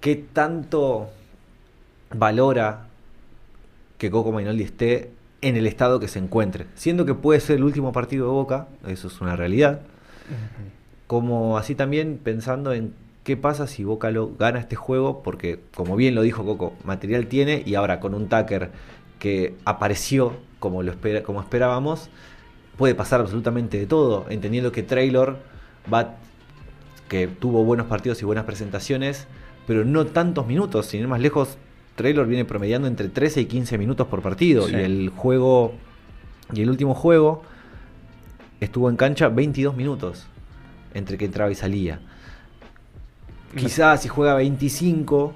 [0.00, 1.08] qué tanto
[2.14, 2.88] valora
[3.98, 6.66] que Coco Mainoldi esté en el estado que se encuentre.
[6.74, 9.80] Siendo que puede ser el último partido de Boca, eso es una realidad.
[11.06, 15.96] Como así también pensando en qué pasa si Boca lo gana este juego, porque como
[15.96, 18.70] bien lo dijo Coco, material tiene y ahora con un Tucker
[19.18, 22.10] que apareció como lo espera, como esperábamos,
[22.76, 25.38] puede pasar absolutamente de todo, entendiendo que Traylor
[25.92, 26.16] va
[27.08, 29.26] que tuvo buenos partidos y buenas presentaciones,
[29.66, 31.58] pero no tantos minutos, sin ir más lejos,
[31.96, 34.74] Traylor viene promediando entre 13 y 15 minutos por partido Sí.
[34.74, 35.74] y el juego
[36.52, 37.42] y el último juego
[38.60, 40.26] estuvo en cancha 22 minutos
[40.92, 42.00] entre que entraba y salía.
[43.56, 45.34] Quizás si juega 25,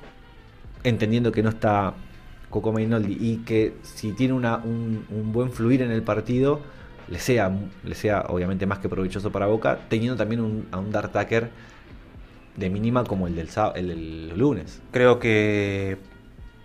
[0.84, 1.94] entendiendo que no está
[2.50, 6.60] Coco Mainoldi y que si tiene una- un, un buen fluir en el partido,
[7.08, 7.50] le sea,
[7.84, 11.50] le sea obviamente más que provechoso para Boca, teniendo también un, a un Dart Tucker
[12.56, 14.80] de mínima como el del, sá- el del lunes.
[14.90, 15.98] Creo que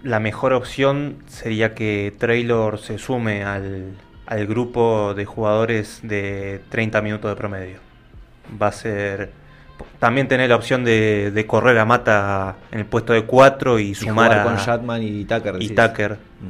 [0.03, 3.93] la mejor opción sería que Traylor se sume al,
[4.25, 7.77] al grupo de jugadores de 30 minutos de promedio.
[8.61, 9.31] Va a ser.
[9.99, 13.89] También tener la opción de, de correr a mata en el puesto de 4 y
[13.91, 15.55] Y sumar jugar a, con Shatman y Tucker.
[15.61, 15.73] y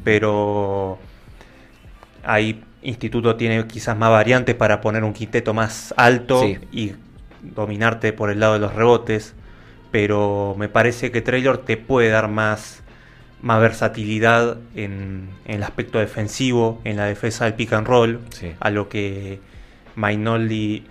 [0.04, 0.98] pero
[2.24, 6.58] ahí Instituto tiene quizás más variantes para poner un quinteto más alto Sí.
[6.72, 6.92] y
[7.42, 9.34] dominarte por el lado de los rebotes,
[9.92, 12.82] pero me parece que Traylor te puede dar más,
[13.42, 18.52] más versatilidad en, en el aspecto defensivo, en la defensa del pick and roll, Sí.
[18.60, 19.40] a lo que
[19.96, 20.86] Mainoldi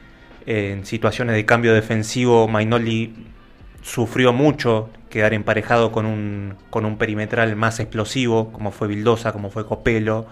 [0.47, 3.14] en situaciones de cambio defensivo, Mainoldi
[3.82, 9.51] sufrió mucho quedar emparejado con un, con un perimetral más explosivo, como fue Vildosa, como
[9.51, 10.26] fue Copelo.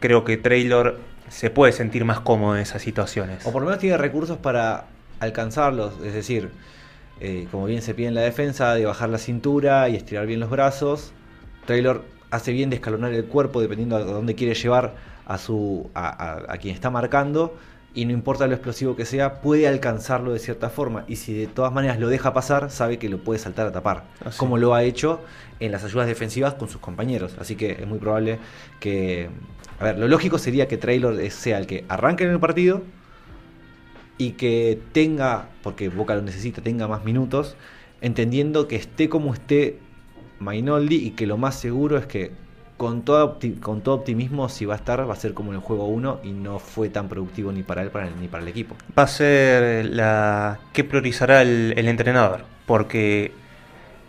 [0.00, 3.44] Creo que Traylor se puede sentir más cómodo en esas situaciones.
[3.46, 4.84] O por lo menos tiene recursos para
[5.20, 5.94] alcanzarlos.
[6.04, 6.50] Es decir,
[7.20, 10.40] eh, como bien se pide en la defensa, de bajar la cintura y estirar bien
[10.40, 11.12] los brazos.
[11.66, 14.94] Taylor hace bien de escalonar el cuerpo dependiendo a dónde quiere llevar
[15.26, 17.56] a, su, a- a quien está marcando.
[17.96, 21.06] Y no importa lo explosivo que sea, puede alcanzarlo de cierta forma.
[21.08, 24.04] Y si de todas maneras lo deja pasar, sabe que lo puede saltar a tapar.
[24.22, 24.38] Así.
[24.38, 25.22] Como lo ha hecho
[25.60, 27.36] en las ayudas defensivas con sus compañeros.
[27.40, 28.38] Así que es muy probable
[28.80, 29.30] que.
[29.80, 32.82] A ver, lo lógico sería que Traylor sea el que arranque en el partido
[34.18, 37.56] y que tenga, porque Boca lo necesita, tenga más minutos,
[38.02, 39.78] entendiendo que esté como esté
[40.38, 42.32] Mainoldi y que lo más seguro es que
[42.76, 45.62] con todo, con todo optimismo, si va a estar, va a ser como en el
[45.62, 48.48] juego 1 y no fue tan productivo ni para él para el- ni para el
[48.48, 48.76] equipo.
[48.98, 53.32] va a ser la que priorizará el, entrenador, porque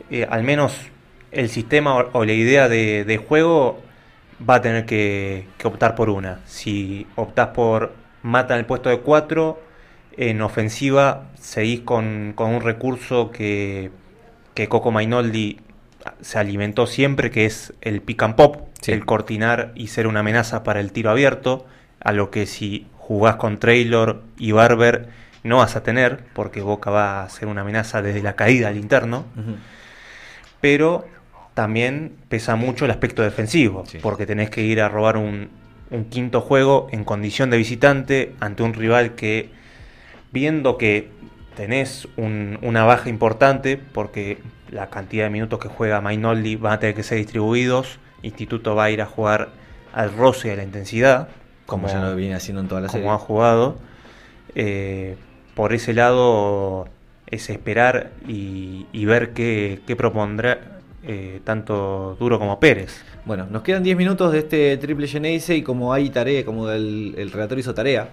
[0.09, 0.74] eh, al menos
[1.32, 3.80] el sistema o, la idea de, juego
[4.47, 6.39] va a tener que, que optar por una.
[6.45, 7.93] Si optás por
[8.24, 9.59] mata en el puesto de 4,
[10.18, 13.91] en ofensiva seguís con, con un recurso que,
[14.53, 15.59] que Coco Mainoldi
[16.22, 18.91] se alimentó siempre, que es el pick and pop, Sí.
[18.91, 21.66] el cortinar y ser una amenaza para el tiro abierto,
[21.99, 25.10] a lo que si jugás con Traylor y Barber
[25.43, 28.78] no vas a tener, porque Boca va a ser una amenaza desde la caída al
[28.78, 29.26] interno,
[30.62, 31.05] pero
[31.53, 33.97] también pesa mucho el aspecto defensivo, Sí.
[34.01, 35.49] porque tenés que ir a robar un,
[35.89, 39.49] un quinto juego en condición de visitante ante un rival que,
[40.32, 41.10] viendo que
[41.55, 44.38] tenés un- una baja importante, porque
[44.72, 48.86] la cantidad de minutos que juega Mainoldi van a tener que ser distribuidos, Instituto va
[48.86, 49.49] a ir a jugar
[49.93, 51.30] al roce de la intensidad,
[51.65, 53.03] Como, ya lo viene haciendo en toda la serie.
[53.03, 53.78] como ha jugado.
[54.55, 55.18] Eh,
[55.55, 56.88] por ese lado
[57.28, 63.03] es esperar y, y ver qué, qué propondrá eh, tanto Duro como Pérez.
[63.26, 67.15] Bueno, nos quedan 10 minutos de este triple Geneise y como hay tarea, como el,
[67.18, 68.09] el relator hizo tarea,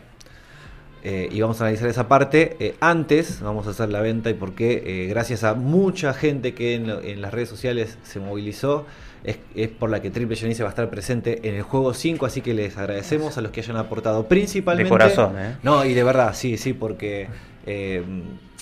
[1.07, 4.34] eh, y vamos a analizar esa parte, eh, antes vamos a hacer la venta y
[4.34, 8.86] por qué, eh, gracias a mucha gente que en, las redes sociales se movilizó,
[9.22, 12.24] es, es por la que Triple Geneise va a estar presente en el juego 5,
[12.24, 14.84] así que les agradecemos a los que hayan aportado principalmente...
[14.84, 15.57] De corazón, ¿eh?
[15.62, 17.28] No, y de verdad, sí, sí, porque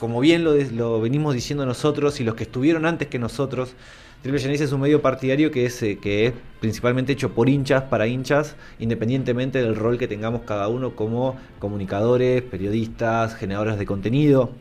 [0.00, 3.74] como bien lo venimos diciendo nosotros y los que estuvieron antes que nosotros,
[4.22, 7.82] Triple Genesis es un medio partidario que es, eh, que es principalmente hecho por hinchas,
[7.84, 14.52] para hinchas, independientemente del rol que tengamos cada uno como comunicadores, periodistas, generadores de contenido.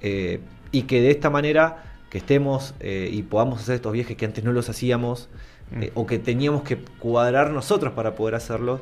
[0.00, 0.40] eh,
[0.72, 4.44] y que de esta manera que estemos eh, y podamos hacer estos viajes que antes
[4.44, 5.28] no los hacíamos
[5.72, 8.80] eh, o que teníamos que cuadrar nosotros para poder hacerlos,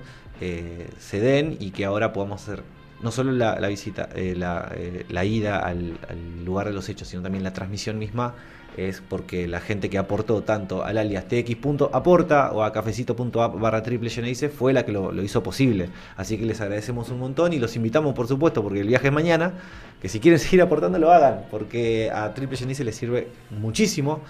[0.98, 2.62] se den y que ahora podamos hacer
[3.00, 4.72] no solo la, la visita, eh, la,
[5.08, 8.34] la ida al, al lugar de los hechos, sino también la transmisión misma,
[8.78, 14.10] es porque la gente que aportó tanto al alias tx.aporta o a cafecito.app barra triple
[14.10, 15.88] Geneise fue la que lo, hizo posible.
[16.16, 19.12] Así que les agradecemos un montón y los invitamos, por supuesto, porque el viaje es
[19.12, 19.54] mañana,
[20.00, 24.20] que si quieren seguir aportando lo hagan, porque a triple Geneise les sirve muchísimo,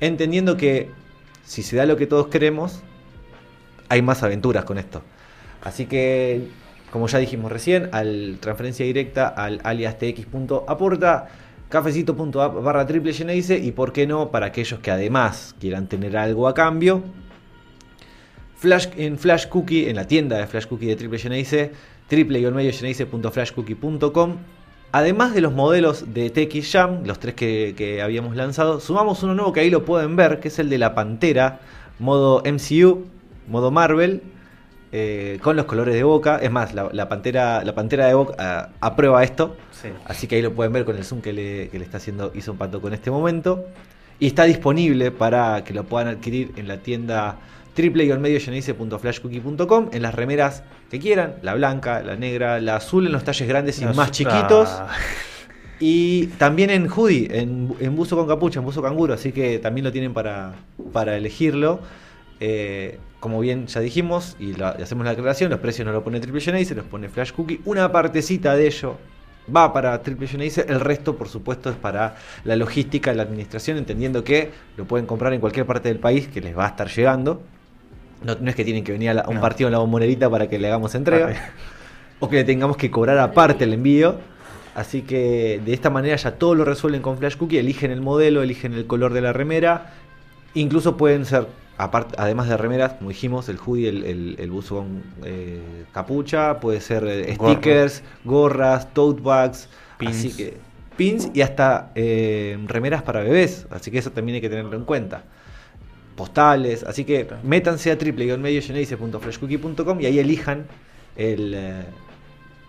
[0.00, 0.90] entendiendo que
[1.44, 2.82] si se da lo que todos queremos,
[3.88, 5.02] hay más aventuras con esto.
[5.62, 6.48] Así que,
[6.90, 11.28] como ya dijimos recién, al transferencia directa al alias tx.aporta,
[11.72, 16.46] cafecito.app barra triple Geneise y por qué no, para aquellos que además quieran tener algo
[16.46, 17.02] a cambio,
[18.56, 21.72] Flash, en Flash Cookie, en la tienda de Flash Cookie de Triple Geneise,
[22.08, 24.36] triple-geneise.flashcookie.com.
[24.92, 29.34] Además de los modelos de TX Jam, los tres que, que habíamos lanzado, sumamos uno
[29.34, 31.60] nuevo que ahí lo pueden ver, que es el de la Pantera,
[31.98, 33.06] modo MCU,
[33.48, 34.20] modo Marvel,
[34.92, 36.38] eh, con los colores de boca.
[36.40, 39.56] Es más, la, la pantera, la pantera de boca ah, aprueba esto.
[39.70, 39.88] Sí.
[40.04, 42.30] Así que ahí lo pueden ver con el zoom que le, que le está haciendo
[42.34, 43.64] Hizo un Pato con este momento.
[44.20, 47.36] Y está disponible para que lo puedan adquirir en la tienda
[47.74, 53.48] triple-flashcookie.com en las remeras que quieran, la blanca, la negra, la azul en los talles
[53.48, 54.68] grandes y Nos- más chiquitos.
[54.70, 54.88] Ah,
[55.84, 59.84] Y también en hoodie, en, en buzo con capucha, en buzo canguro, así que también
[59.84, 60.52] lo tienen para,
[60.92, 61.80] para elegirlo.
[62.38, 66.02] Eh, como bien ya dijimos, y, la- y hacemos la aclaración, los precios no lo
[66.02, 67.60] pone Triple se los pone Flash Cookie.
[67.66, 68.96] Una partecita de ello
[69.54, 74.24] va para Triple Genesis, el resto, por supuesto, es para la logística, la administración, entendiendo
[74.24, 77.40] que lo pueden comprar en cualquier parte del país que les va a estar llegando.
[78.24, 79.40] No, no es que tienen que venir a, la- a un No.
[79.40, 81.32] partido en la bombonera para que le hagamos entrega
[82.18, 84.16] o que le tengamos que cobrar aparte el envío.
[84.74, 88.42] Así que de esta manera ya todo lo resuelven con Flash Cookie, eligen el modelo,
[88.42, 89.92] eligen el color de la remera.
[90.54, 91.46] Incluso pueden ser,
[91.76, 96.80] además de remeras, como dijimos, el hoodie, el, el, el buzo con eh, capucha, puede
[96.80, 99.68] ser eh, stickers, gorras, tote bags,
[99.98, 100.16] Pins.
[100.16, 100.56] así que
[100.96, 103.66] pins y hasta eh, remeras para bebés.
[103.70, 105.24] Así que eso también hay que tenerlo en cuenta.
[106.16, 110.66] Postales, así que métanse a triple-mediogeneise.flashcookie.com y ahí elijan
[111.16, 111.84] el,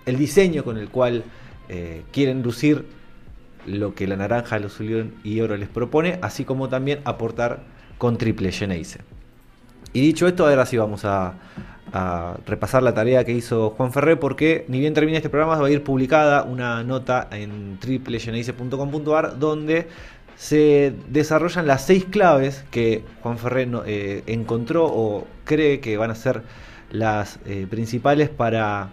[0.06, 1.24] el diseño con el cual
[2.12, 2.86] quieren lucir
[3.66, 7.64] lo que la naranja, el azul y oro les propone, así como también aportar
[7.98, 9.00] con Triple Geneise.
[9.94, 11.36] Y dicho esto, ahora sí vamos a,
[12.48, 15.70] repasar la tarea que hizo Juan Ferré, porque ni bien termine este programa va a
[15.70, 19.88] ir publicada una nota en triplegeneise.com.ar donde
[20.36, 26.16] se desarrollan las seis claves que Juan Ferré eh, encontró o cree que van a
[26.16, 26.42] ser
[26.90, 28.90] las eh, principales para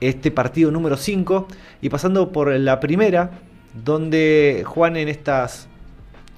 [0.00, 1.46] este partido número 5
[1.80, 3.30] y pasando por la primera
[3.84, 5.68] donde Juan en estas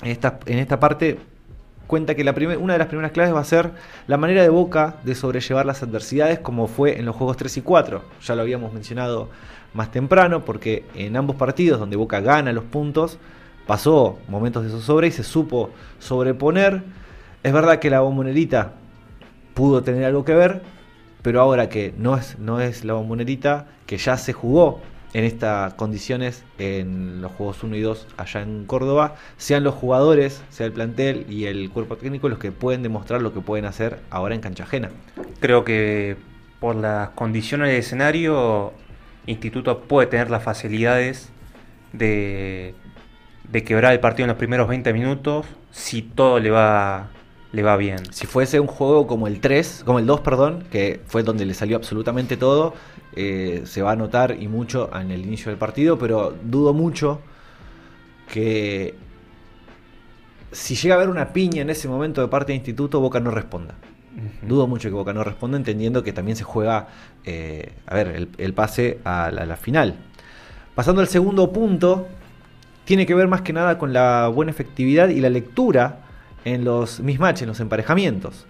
[0.03, 1.19] en esta, en esta parte
[1.87, 3.73] cuenta que una de las primeras claves va a ser
[4.07, 7.61] la manera de Boca de sobrellevar las adversidades como fue en los juegos 3 y
[7.63, 8.03] 4.
[8.23, 9.29] Ya lo habíamos mencionado
[9.75, 13.19] más temprano porque en ambos partidos donde Boca gana los puntos
[13.67, 16.83] pasó momentos de zozobra y se supo sobreponer.
[17.43, 18.73] Es verdad que la bombonerita
[19.55, 20.63] pudo tener algo que ver,
[21.23, 24.81] pero ahora que no es, no es la bombonerita, que ya se jugó
[25.15, 30.43] en estas condiciones en los juegos 1 y 2 allá en Córdoba, sean los jugadores,
[30.51, 34.01] sea el plantel y el cuerpo técnico los que pueden demostrar lo que pueden hacer
[34.11, 34.91] ahora en cancha ajena.
[35.41, 36.17] Creo que
[36.61, 38.73] por las condiciones del escenario,
[39.27, 41.31] Instituto puede tener las facilidades
[41.93, 42.75] de,
[43.51, 47.09] de quebrar el partido en los primeros 20 minutos si todo le va,
[47.55, 48.13] le va bien.
[48.13, 51.55] Si fuese un juego como el 3, como el 2, perdón, que fue donde le
[51.55, 52.75] salió absolutamente todo,
[53.15, 57.21] eh, se va a notar y mucho en el inicio del partido, pero dudo mucho
[58.29, 58.97] que
[60.51, 63.31] si llega a haber una piña en ese momento de parte de Instituto, Boca no
[63.31, 63.77] responda.
[64.43, 66.89] Dudo mucho que Boca no responda, entendiendo que también se juega,
[67.25, 69.95] eh, a ver, el, el pase a la, a la final.
[70.75, 72.09] Pasando al segundo punto,
[72.85, 76.04] tiene que ver más que nada con la buena efectividad y la lectura
[76.45, 78.47] en los mismatches, en los emparejamientos.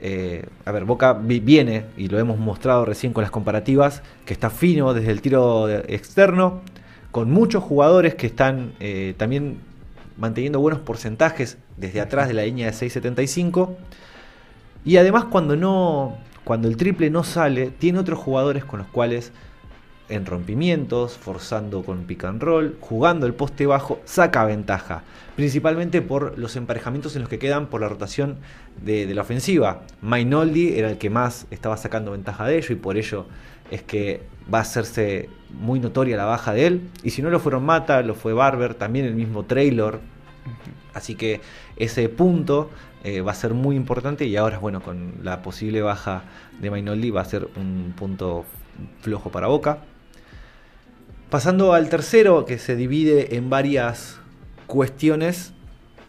[0.00, 4.32] Eh, a ver, Boca vi- viene, y lo hemos mostrado recién con las comparativas, que
[4.34, 6.60] está fino desde el tiro externo,
[7.10, 9.58] con muchos jugadores que están eh, también
[10.16, 13.70] manteniendo buenos porcentajes desde atrás de la línea de 6.75.
[14.84, 16.16] Y además cuando no.
[16.44, 19.32] Cuando el triple no sale, tiene otros jugadores con los cuales
[20.08, 25.02] en rompimientos, forzando con pick and roll, jugando el poste bajo, saca ventaja.
[25.36, 28.36] Principalmente por los emparejamientos en los que quedan por la rotación
[28.82, 29.82] de, de la ofensiva.
[30.02, 33.26] Mainoldi era el que más estaba sacando ventaja de ello y por ello
[33.70, 36.90] es que va a hacerse muy notoria la baja de él.
[37.02, 40.00] Y si no lo fueron Mata, lo fue Barber, también el mismo Traylor.
[40.92, 41.40] Así que
[41.76, 42.70] ese punto
[43.02, 46.22] eh, va a ser muy importante y ahora, bueno, con la posible baja
[46.60, 48.44] de Mainoldi va a ser un punto
[49.00, 49.78] flojo para Boca.
[51.34, 54.20] Pasando al tercero, que se divide en varias
[54.68, 55.52] cuestiones,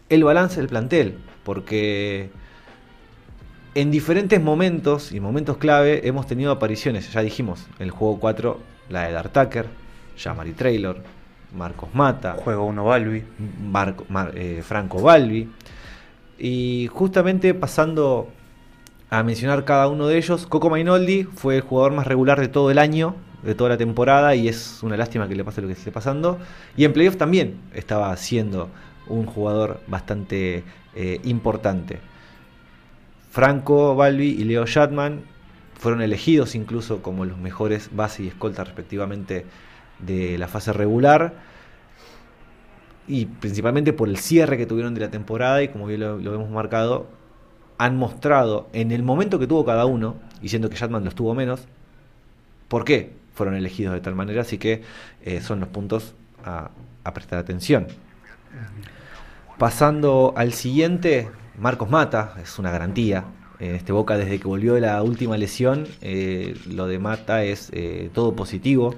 [0.08, 2.30] el balance del plantel, porque
[3.74, 9.08] en diferentes momentos y momentos clave hemos tenido apariciones, ya dijimos, el juego 4, la
[9.08, 9.66] de Dark Tucker,
[10.16, 11.02] Jamari Traylor,
[11.52, 13.24] Marcos Mata, Juego 1 Balbi.
[13.68, 15.50] Marco, Mar- eh, Franco Balbi.
[16.38, 18.28] Y justamente pasando
[19.10, 22.70] a mencionar cada uno de ellos, Coco Mainoldi fue el jugador más regular de todo
[22.70, 25.74] el año, de toda la temporada, y es una lástima que le pase lo que
[25.74, 26.38] esté pasando.
[26.76, 28.70] Y en playoff también estaba siendo
[29.08, 30.64] un jugador bastante
[30.94, 31.98] eh, importante.
[33.30, 35.22] Franco Balbi y Leo Shatman
[35.74, 39.44] fueron elegidos incluso como los mejores base y escolta respectivamente
[39.98, 41.34] de la fase regular
[43.08, 46.50] y principalmente por el cierre que tuvieron de la temporada y como bien lo, hemos
[46.50, 47.06] marcado,
[47.78, 51.34] han mostrado en el momento que tuvo cada uno, y siendo que Shatman los tuvo
[51.34, 51.66] menos,
[52.68, 54.82] por qué fueron elegidos de tal manera, así que
[55.22, 56.70] eh, son los puntos a,
[57.12, 57.86] prestar atención.
[59.58, 63.24] Pasando al siguiente, Marcos Mata, es una garantía.
[63.58, 67.70] En este Boca, desde que volvió de la última lesión, eh, lo de Mata es
[67.72, 68.94] eh, todo positivo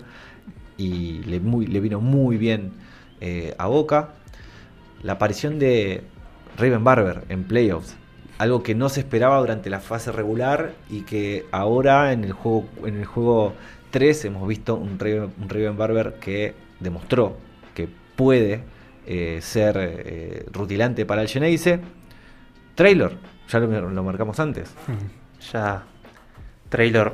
[0.76, 2.72] y le, le vino muy bien
[3.58, 4.14] a Boca.
[5.02, 6.04] La aparición de
[6.56, 7.96] Raven Barber en playoffs,
[8.38, 12.68] algo que no se esperaba durante la fase regular y que ahora en el juego,
[12.84, 13.52] en el juego
[13.90, 17.36] 3 hemos visto un Raven, un Raven Barber que demostró
[17.74, 18.60] que puede
[19.06, 21.80] eh, ser eh, rutilante para el Geneise.
[22.74, 23.12] Traylor,
[23.48, 24.72] ya lo, lo marcamos antes.
[25.52, 25.84] Ya
[26.68, 27.12] Traylor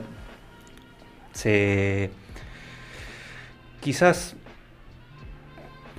[1.32, 2.10] se
[3.80, 4.34] quizás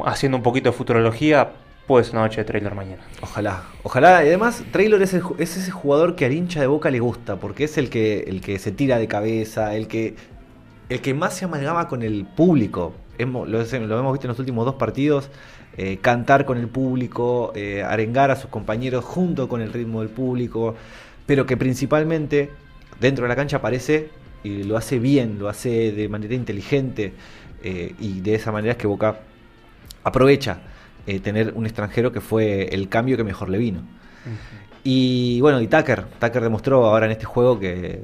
[0.06, 1.52] haciendo un poquito de futurología
[1.88, 3.04] puede ser una noche de Traylor mañana.
[3.22, 4.24] Ojalá, ojalá.
[4.24, 7.00] Y además, Traylor es, el ju- es ese jugador que al hincha de boca le
[7.00, 10.16] gusta, porque es el que, el que se tira de cabeza, el que,
[10.90, 12.94] el que más se amalgama con el público.
[13.18, 15.30] Hemos- lo, lo hemos visto en los últimos dos partidos.
[15.78, 20.10] eh, cantar con el público, eh, arengar a sus compañeros junto con el ritmo del
[20.10, 20.74] público,
[21.26, 22.50] pero que principalmente
[23.02, 24.08] dentro de la cancha aparece
[24.42, 27.14] y lo hace bien, lo hace de manera inteligente
[27.62, 29.20] eh, y de esa manera es que Boca
[30.06, 30.60] aprovecha
[31.24, 33.82] tener un extranjero que fue el cambio que mejor le vino.
[34.84, 38.04] Y bueno, y Tucker, Tucker demostró ahora en este juego que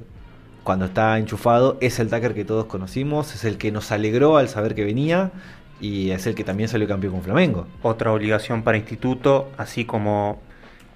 [0.64, 4.48] cuando está enchufado es el Tucker que todos conocimos, es el que nos alegró al
[4.48, 5.32] saber que venía
[5.80, 7.68] y es el que también salió campeón con Flamengo.
[7.82, 10.40] Otra obligación para Instituto, así como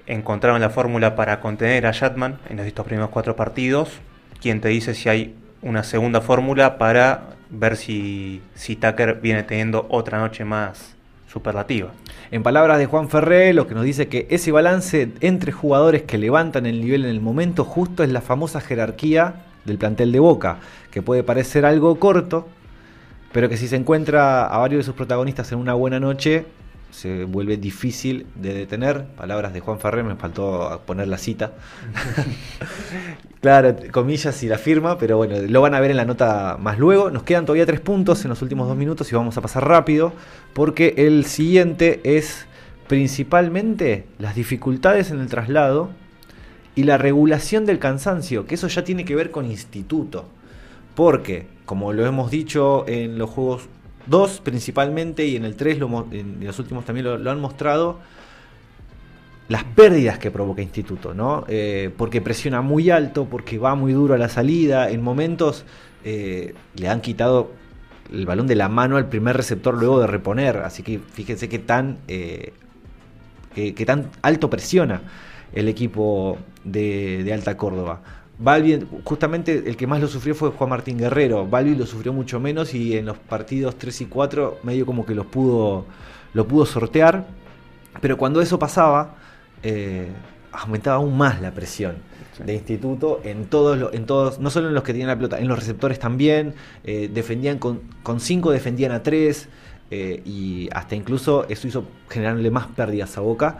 [0.05, 3.89] encontraron la fórmula para contener a Shatman en estos primeros cuatro partidos,
[4.39, 9.87] quien te dice si hay una segunda fórmula para ver si, si Tucker viene teniendo
[9.89, 10.95] otra noche más
[11.25, 11.91] superlativa.
[12.29, 16.19] En palabras de Juan Ferré, lo que nos dice que ese balance entre jugadores que
[16.19, 19.33] levantan el nivel en el momento justo es la famosa jerarquía
[19.65, 20.59] del plantel de Boca,
[20.91, 22.47] que puede parecer algo corto,
[23.31, 26.45] pero que si se encuentra a varios de sus protagonistas en una buena noche,
[26.95, 29.05] se vuelve difícil de detener.
[29.17, 31.51] Palabras de Juan Ferré, me faltó poner la cita.
[33.41, 36.79] claro, comillas y la firma, pero bueno, lo van a ver en la nota más
[36.79, 37.11] luego.
[37.11, 40.13] Nos quedan todavía tres puntos en los últimos dos minutos y vamos a pasar rápido,
[40.53, 42.47] porque el siguiente es
[42.87, 45.89] principalmente las dificultades en el traslado
[46.75, 50.25] y la regulación del cansancio, que eso ya tiene que ver con instituto.
[50.93, 53.67] Porque, como lo hemos dicho en los juegos
[54.07, 57.99] 2 principalmente y en el 3 lo en los últimos también lo, han mostrado,
[59.47, 61.45] las pérdidas que provoca Instituto, ¿no?
[61.47, 65.65] Eh, porque presiona muy alto, porque va muy duro a la salida, en momentos
[66.03, 67.51] eh, le han quitado
[68.11, 71.59] el balón de la mano al primer receptor luego de reponer, así que fíjense qué
[71.59, 72.53] tan, eh,
[73.53, 75.01] qué tan alto presiona
[75.55, 78.01] el equipo de, de Alta Córdoba.
[78.37, 81.47] Balbi, justamente el que más lo sufrió fue Juan Martín Guerrero.
[81.47, 85.15] Balbi lo sufrió mucho menos y en los partidos 3 y 4 medio como que
[85.15, 85.85] los pudo,
[86.33, 87.25] lo pudo sortear.
[88.01, 89.15] Pero cuando eso pasaba,
[89.63, 90.09] eh,
[90.51, 91.95] aumentaba aún más la presión
[92.45, 95.39] de instituto en todos, los- en todos, no solo en los que tenían la pelota,
[95.39, 96.55] en los receptores también.
[96.83, 99.47] eh, defendían con, con cinco, defendían a tres.
[99.91, 103.59] eh, y hasta incluso eso hizo generarle más pérdidas a Boca.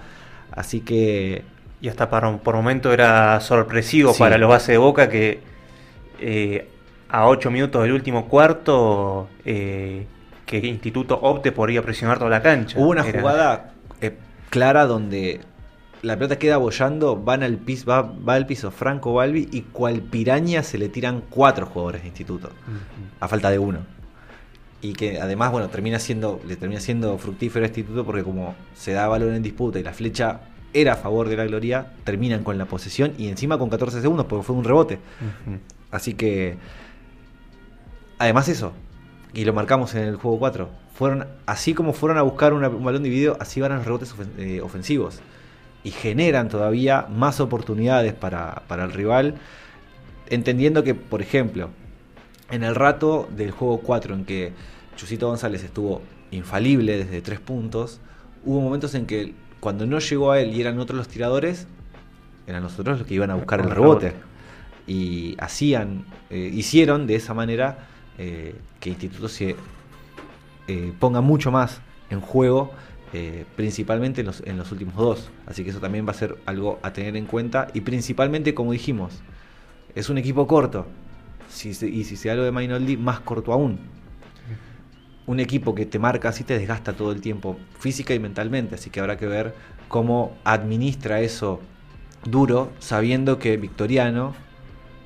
[0.52, 1.43] Así que
[1.86, 4.18] Y hasta para, por momento era sorpresivo Sí.
[4.18, 5.40] para los bases de Boca que
[6.20, 6.68] eh,
[7.10, 10.08] a 8 minutos del último cuarto eh,
[10.48, 12.80] que Instituto opte por ir a presionar toda la cancha.
[12.80, 14.18] Hubo una Era- jugada eh,
[14.50, 15.42] clara donde
[16.02, 20.02] la pelota queda bollando, van al piso, va, va al piso Franco Balbi y cual
[20.02, 22.50] piraña se le tiran cuatro jugadores de instituto,
[23.20, 23.82] a falta de uno.
[24.82, 28.94] Y que además, bueno, termina siendo, le termina siendo fructífero a instituto porque como se
[28.94, 30.40] da balón en disputa y la flecha
[30.76, 34.26] era a favor de la gloria, terminan con la posesión y encima con 14 segundos
[34.28, 34.99] porque fue un rebote.
[35.89, 36.57] Así que,
[38.19, 38.73] además eso,
[39.34, 40.69] y lo marcamos en el juego 4.
[40.93, 44.38] Fueron, así como fueron a buscar una- un balón dividido, así van los rebotes ofen-
[44.38, 45.19] eh, ofensivos.
[45.84, 49.36] Y generan todavía más oportunidades para, para el rival.
[50.30, 51.69] Entendiendo que, por ejemplo,
[52.49, 54.53] en el rato del juego 4 en que
[54.95, 56.01] Chusito González estuvo
[56.32, 57.99] infalible desde tres puntos,
[58.45, 59.34] hubo momentos en que
[59.66, 61.66] cuando no llegó a él y eran otros los tiradores,
[62.45, 64.13] eran nosotros los que iban a buscar el rebote.
[64.86, 67.88] Y hacían, eh, hicieron de esa manera
[68.20, 69.55] eh, que Instituto se
[70.68, 72.74] eh, ponga mucho más en juego,
[73.55, 75.32] principalmente en los, en los últimos dos.
[75.47, 77.66] Así que eso también va a ser algo a tener en cuenta.
[77.74, 79.13] Y principalmente, como dijimos,
[79.95, 80.86] es un equipo corto.
[81.49, 83.80] Si se- y si se da lo de Mainoldi, más corto aún.
[85.28, 88.76] Un equipo que te marca así te desgasta todo el tiempo, física y mentalmente.
[88.76, 89.55] Así que habrá que ver
[89.88, 91.61] cómo administra eso
[92.23, 94.34] duro, sabiendo que Victoriano,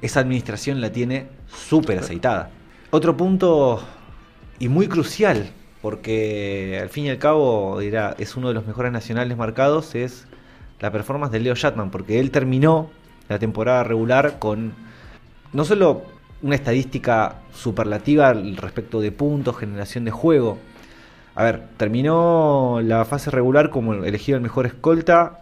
[0.02, 2.52] esa administración la tiene súper aceitada.
[2.92, 3.82] Otro punto
[4.58, 5.52] y muy crucial,
[5.82, 10.28] porque al fin y al cabo era, es uno de los mejores nacionales marcados, es
[10.80, 12.90] la performance de Leo Shatman, porque él terminó
[13.28, 14.74] la temporada regular con
[15.54, 16.04] no solo
[16.42, 20.58] una estadística superlativa respecto de puntos, generación de juego.
[21.36, 25.40] A ver, terminó la fase regular como elegido el mejor escolta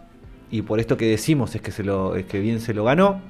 [0.50, 3.20] y por esto que decimos es que se lo es que bien se lo ganó.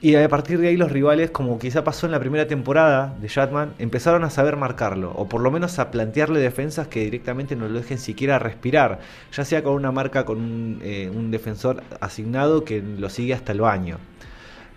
[0.00, 3.28] Y a partir de ahí los rivales, como quizá pasó en la primera temporada de
[3.28, 7.68] Shatman, empezaron a saber marcarlo, o por lo menos a plantearle defensas que directamente no
[7.68, 8.98] lo dejen siquiera respirar,
[9.30, 13.52] ya sea con una marca, con un, eh, un defensor asignado que lo sigue hasta
[13.52, 13.98] el baño.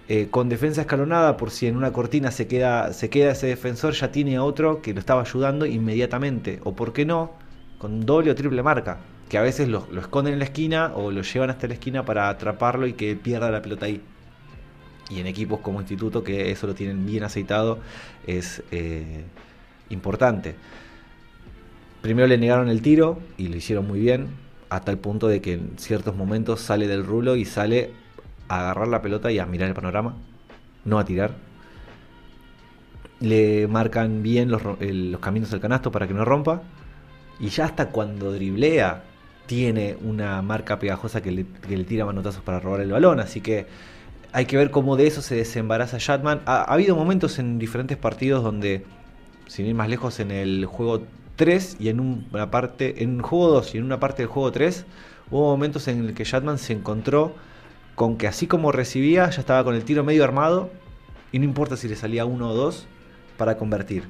[0.08, 3.94] Eh, con defensa escalonada, por si en una cortina se queda, se queda ese defensor,
[3.94, 7.32] ya tiene a otro que lo estaba ayudando inmediatamente, o por qué no,
[7.80, 9.00] con doble o triple marca,
[9.30, 12.30] que a veces lo, esconden en la esquina o lo llevan hasta la esquina para
[12.30, 14.02] atraparlo y que pierda la pelota ahí
[15.10, 17.80] y en equipos como Instituto que eso lo tienen bien aceitado
[18.26, 19.24] es eh,
[19.90, 20.56] importante.
[22.02, 24.28] Primero le negaron el tiro y lo hicieron muy bien,
[24.70, 27.92] hasta el punto de que en ciertos momentos sale del rulo y sale
[28.50, 30.16] agarrar la pelota y a mirar el panorama,
[30.86, 31.32] no a tirar.
[33.20, 36.62] Le marcan bien los, los caminos al canasto para que no rompa.
[37.40, 39.04] Y ya hasta cuando driblea
[39.46, 43.20] tiene una marca pegajosa que le, que le tira manotazos para robar el balón.
[43.20, 43.68] Así que
[44.34, 46.42] hay que ver cómo de eso se desembaraza Shatman.
[46.46, 48.86] Ha, ha habido momentos en diferentes partidos donde,
[49.48, 51.04] sin ir más lejos, en el juego
[51.38, 54.52] 3 y en un- una parte, en juego 2 y en una parte del juego
[54.52, 54.86] 3,
[55.32, 57.34] hubo momentos en el que Shatman se encontró
[57.96, 60.70] con que así como recibía, ya estaba con el tiro medio armado
[61.32, 62.88] y no importa si le salía uno o dos
[63.38, 64.04] para convertir.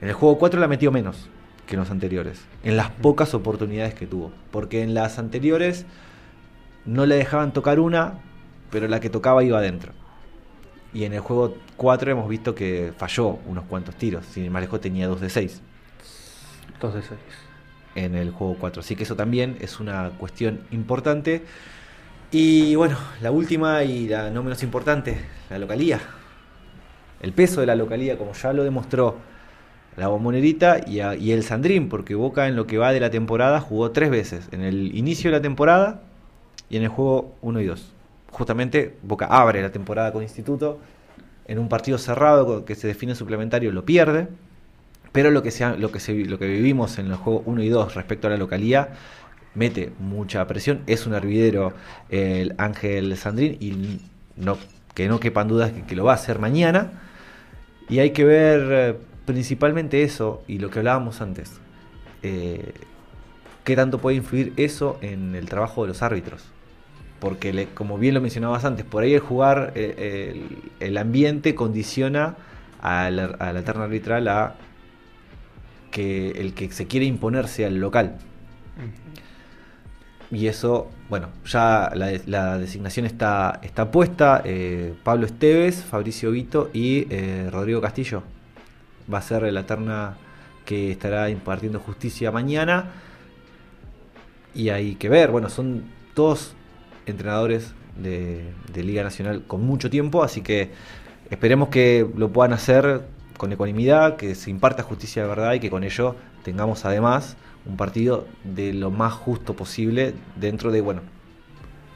[0.00, 1.28] En el juego 4 la metió menos
[1.66, 5.86] que en los anteriores, en las pocas oportunidades que tuvo, porque en las anteriores
[6.84, 8.14] no le dejaban tocar una,
[8.70, 9.92] pero la que tocaba iba adentro.
[10.94, 14.62] Y en el juego 4 hemos visto que falló unos cuantos tiros, sin ir más
[14.62, 15.62] lejos tenía 2 de 6
[16.74, 17.18] Entonces, es-
[17.94, 18.80] en el juego 4.
[18.80, 21.44] Así que eso también es una cuestión importante.
[22.34, 25.18] Y bueno, la última y la no menos importante,
[25.50, 26.00] la localía.
[27.20, 29.18] El peso de la localía, como ya lo demostró
[29.98, 33.90] la bombonerita y, el Sandrín, porque Boca en lo que va de la temporada jugó
[33.90, 34.48] tres veces.
[34.50, 36.04] En el inicio de la temporada
[36.70, 37.92] y en el juego 1 y 2.
[38.30, 40.78] Justamente Boca abre la temporada con Instituto.
[41.46, 44.28] En un partido cerrado que se define suplementario lo pierde.
[45.12, 47.68] Pero lo que, sea, lo, que se, lo que vivimos en los juegos 1 y
[47.68, 48.94] 2 respecto a la localía
[49.54, 50.80] mete mucha presión.
[50.86, 51.72] Es un hervidero
[52.08, 54.00] el Ángel Sandrín y
[54.36, 54.58] no,
[54.94, 56.92] que no quepan dudas que, que lo va a hacer mañana.
[57.88, 58.96] Y hay que ver eh,
[59.26, 61.60] principalmente eso y lo que hablábamos antes.
[62.22, 62.72] Eh,
[63.64, 66.44] ¿Qué tanto puede influir eso en el trabajo de los árbitros?
[67.20, 70.32] Porque, como bien lo mencionabas antes, por ahí el jugar, eh,
[70.80, 72.34] el, el ambiente condiciona
[72.80, 74.56] a la, a la terna arbitral a
[75.92, 78.16] que el que se quiere imponer sea el local.
[80.32, 84.40] Y eso, bueno, ya la, la designación está, está puesta.
[84.46, 88.22] eh, Pablo Esteves, Fabricio Vito y eh, Rodrigo Castillo.
[89.12, 90.16] Va a ser la terna
[90.64, 92.92] que estará impartiendo justicia mañana.
[94.54, 96.54] Y hay que ver, bueno, son todos
[97.04, 100.70] entrenadores de, de Liga Nacional con mucho tiempo, así que
[101.30, 103.02] esperemos que lo puedan hacer
[103.36, 107.76] con ecuanimidad, que se imparta justicia de verdad y que con ello tengamos además un
[107.76, 111.02] partido de lo más justo posible dentro de, bueno,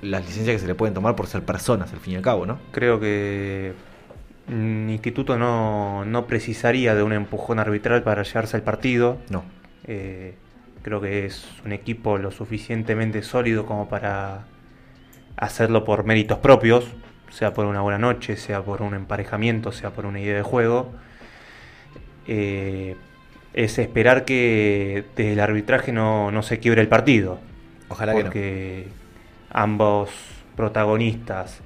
[0.02, 2.46] las licencias que se le pueden tomar por ser personas, al fin y al cabo,
[2.46, 2.58] ¿no?
[2.72, 3.74] creo que
[4.48, 9.18] un instituto no, no precisaría de un empujón arbitral para llevarse al partido.
[9.28, 9.44] No.
[9.84, 10.34] Eh,
[10.82, 14.46] creo que es un equipo lo suficientemente sólido como para
[15.36, 16.86] hacerlo por méritos propios,
[17.30, 20.92] sea por una buena noche, sea por un emparejamiento, sea por una idea de juego.
[22.26, 22.96] eh,
[23.56, 27.40] es esperar que desde el arbitraje no, no se quiebre el partido.
[27.88, 28.92] Ojalá que no.
[29.50, 30.10] ambos
[30.56, 31.60] protagonistas,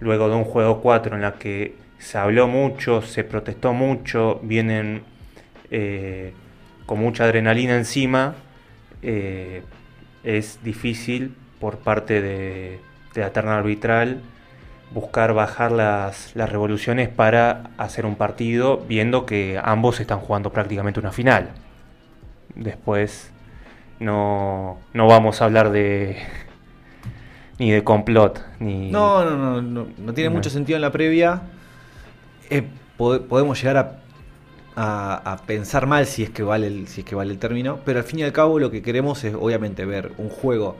[0.00, 5.02] luego de un juego 4 en la que se habló mucho, se protestó mucho, vienen
[5.72, 6.32] eh,
[6.86, 8.36] con mucha adrenalina encima,
[9.02, 9.62] eh,
[10.22, 12.78] es difícil por parte de,
[13.14, 14.22] de la terna arbitral
[14.90, 21.00] buscar bajar las, las revoluciones para hacer un partido, viendo que ambos están jugando prácticamente
[21.00, 21.50] una final.
[22.54, 23.30] Después
[24.00, 26.18] no, no vamos a hablar de
[27.58, 28.92] ni de complot, ni...
[28.92, 30.36] No, no, no, no, no tiene No.
[30.36, 31.42] mucho sentido en la previa.
[32.50, 32.62] Eh,
[32.96, 33.98] po- podemos llegar a,
[34.76, 37.80] a- a pensar mal si es que vale el, si es que vale el término,
[37.84, 40.76] pero al fin y al cabo lo que queremos es obviamente ver un juego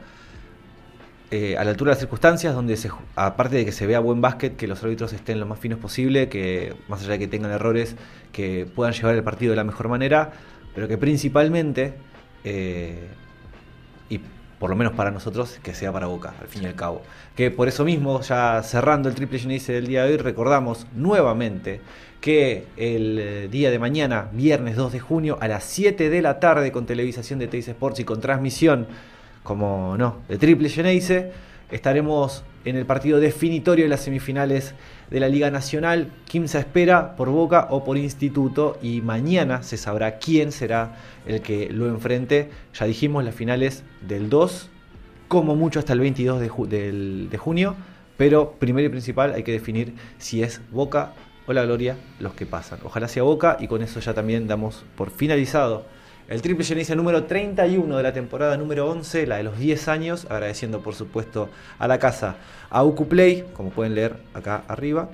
[1.31, 4.19] eh, a la altura de las circunstancias, donde se, aparte de que se vea buen
[4.19, 7.51] básquet, que los árbitros estén lo más finos posible, que más allá de que tengan
[7.51, 7.95] errores,
[8.31, 10.31] que puedan llevar el partido de la mejor manera,
[10.73, 11.93] pero que principalmente,
[12.43, 13.09] eh,
[14.09, 14.21] y
[14.57, 17.03] por lo menos para nosotros, que sea para Boca, al fin y al cabo.
[17.35, 21.79] Que por eso mismo, ya cerrando el triple Genice del día de hoy, recordamos nuevamente
[22.21, 26.71] que el día de mañana, viernes 2 de junio, a las 7 de la tarde,
[26.71, 28.87] con televisación de Teis Sports y con transmisión,
[29.43, 31.31] como no, de Triple Geneise,
[31.71, 34.75] estaremos en el partido definitorio de las semifinales
[35.09, 36.11] de la Liga Nacional.
[36.25, 41.69] Quimsa espera por Boca o por Instituto y mañana se sabrá quién será el que
[41.71, 42.49] lo enfrente.
[42.73, 44.69] Ya dijimos las finales del 2,
[45.27, 47.75] como mucho hasta el 22 de, de junio,
[48.17, 51.13] pero primero y principal hay que definir si es Boca
[51.47, 52.79] o la Gloria los que pasan.
[52.83, 55.85] Ojalá sea Boca y con eso ya también damos por finalizado
[56.29, 60.27] el triple Genesia número 31 de la temporada número 11, la de los 10 años,
[60.29, 61.49] agradeciendo por supuesto
[61.79, 62.35] a la casa,
[62.69, 65.09] a Ucuplay, como pueden leer acá arriba.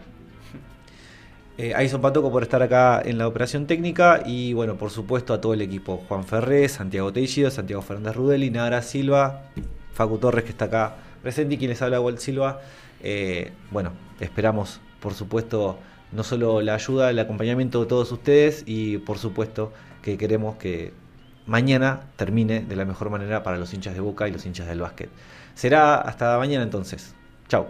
[1.57, 5.33] Eh, a Ison Patoco por estar acá en la operación técnica y bueno, por supuesto
[5.33, 9.43] a todo el equipo, Juan Ferré, Santiago Teixido, Santiago Fernández Rudeli, Nara Silva,
[9.93, 12.59] Facu Torres que está acá presente y quien les habla Walt Silva.
[13.01, 15.79] Eh, bueno, esperamos por supuesto
[16.11, 20.91] no solo la ayuda, el acompañamiento de todos ustedes y por supuesto que queremos que
[21.45, 24.81] mañana termine de la mejor manera para los hinchas de Boca y los hinchas del
[24.81, 25.09] básquet.
[25.53, 27.15] Será hasta mañana entonces.
[27.47, 27.67] Chao.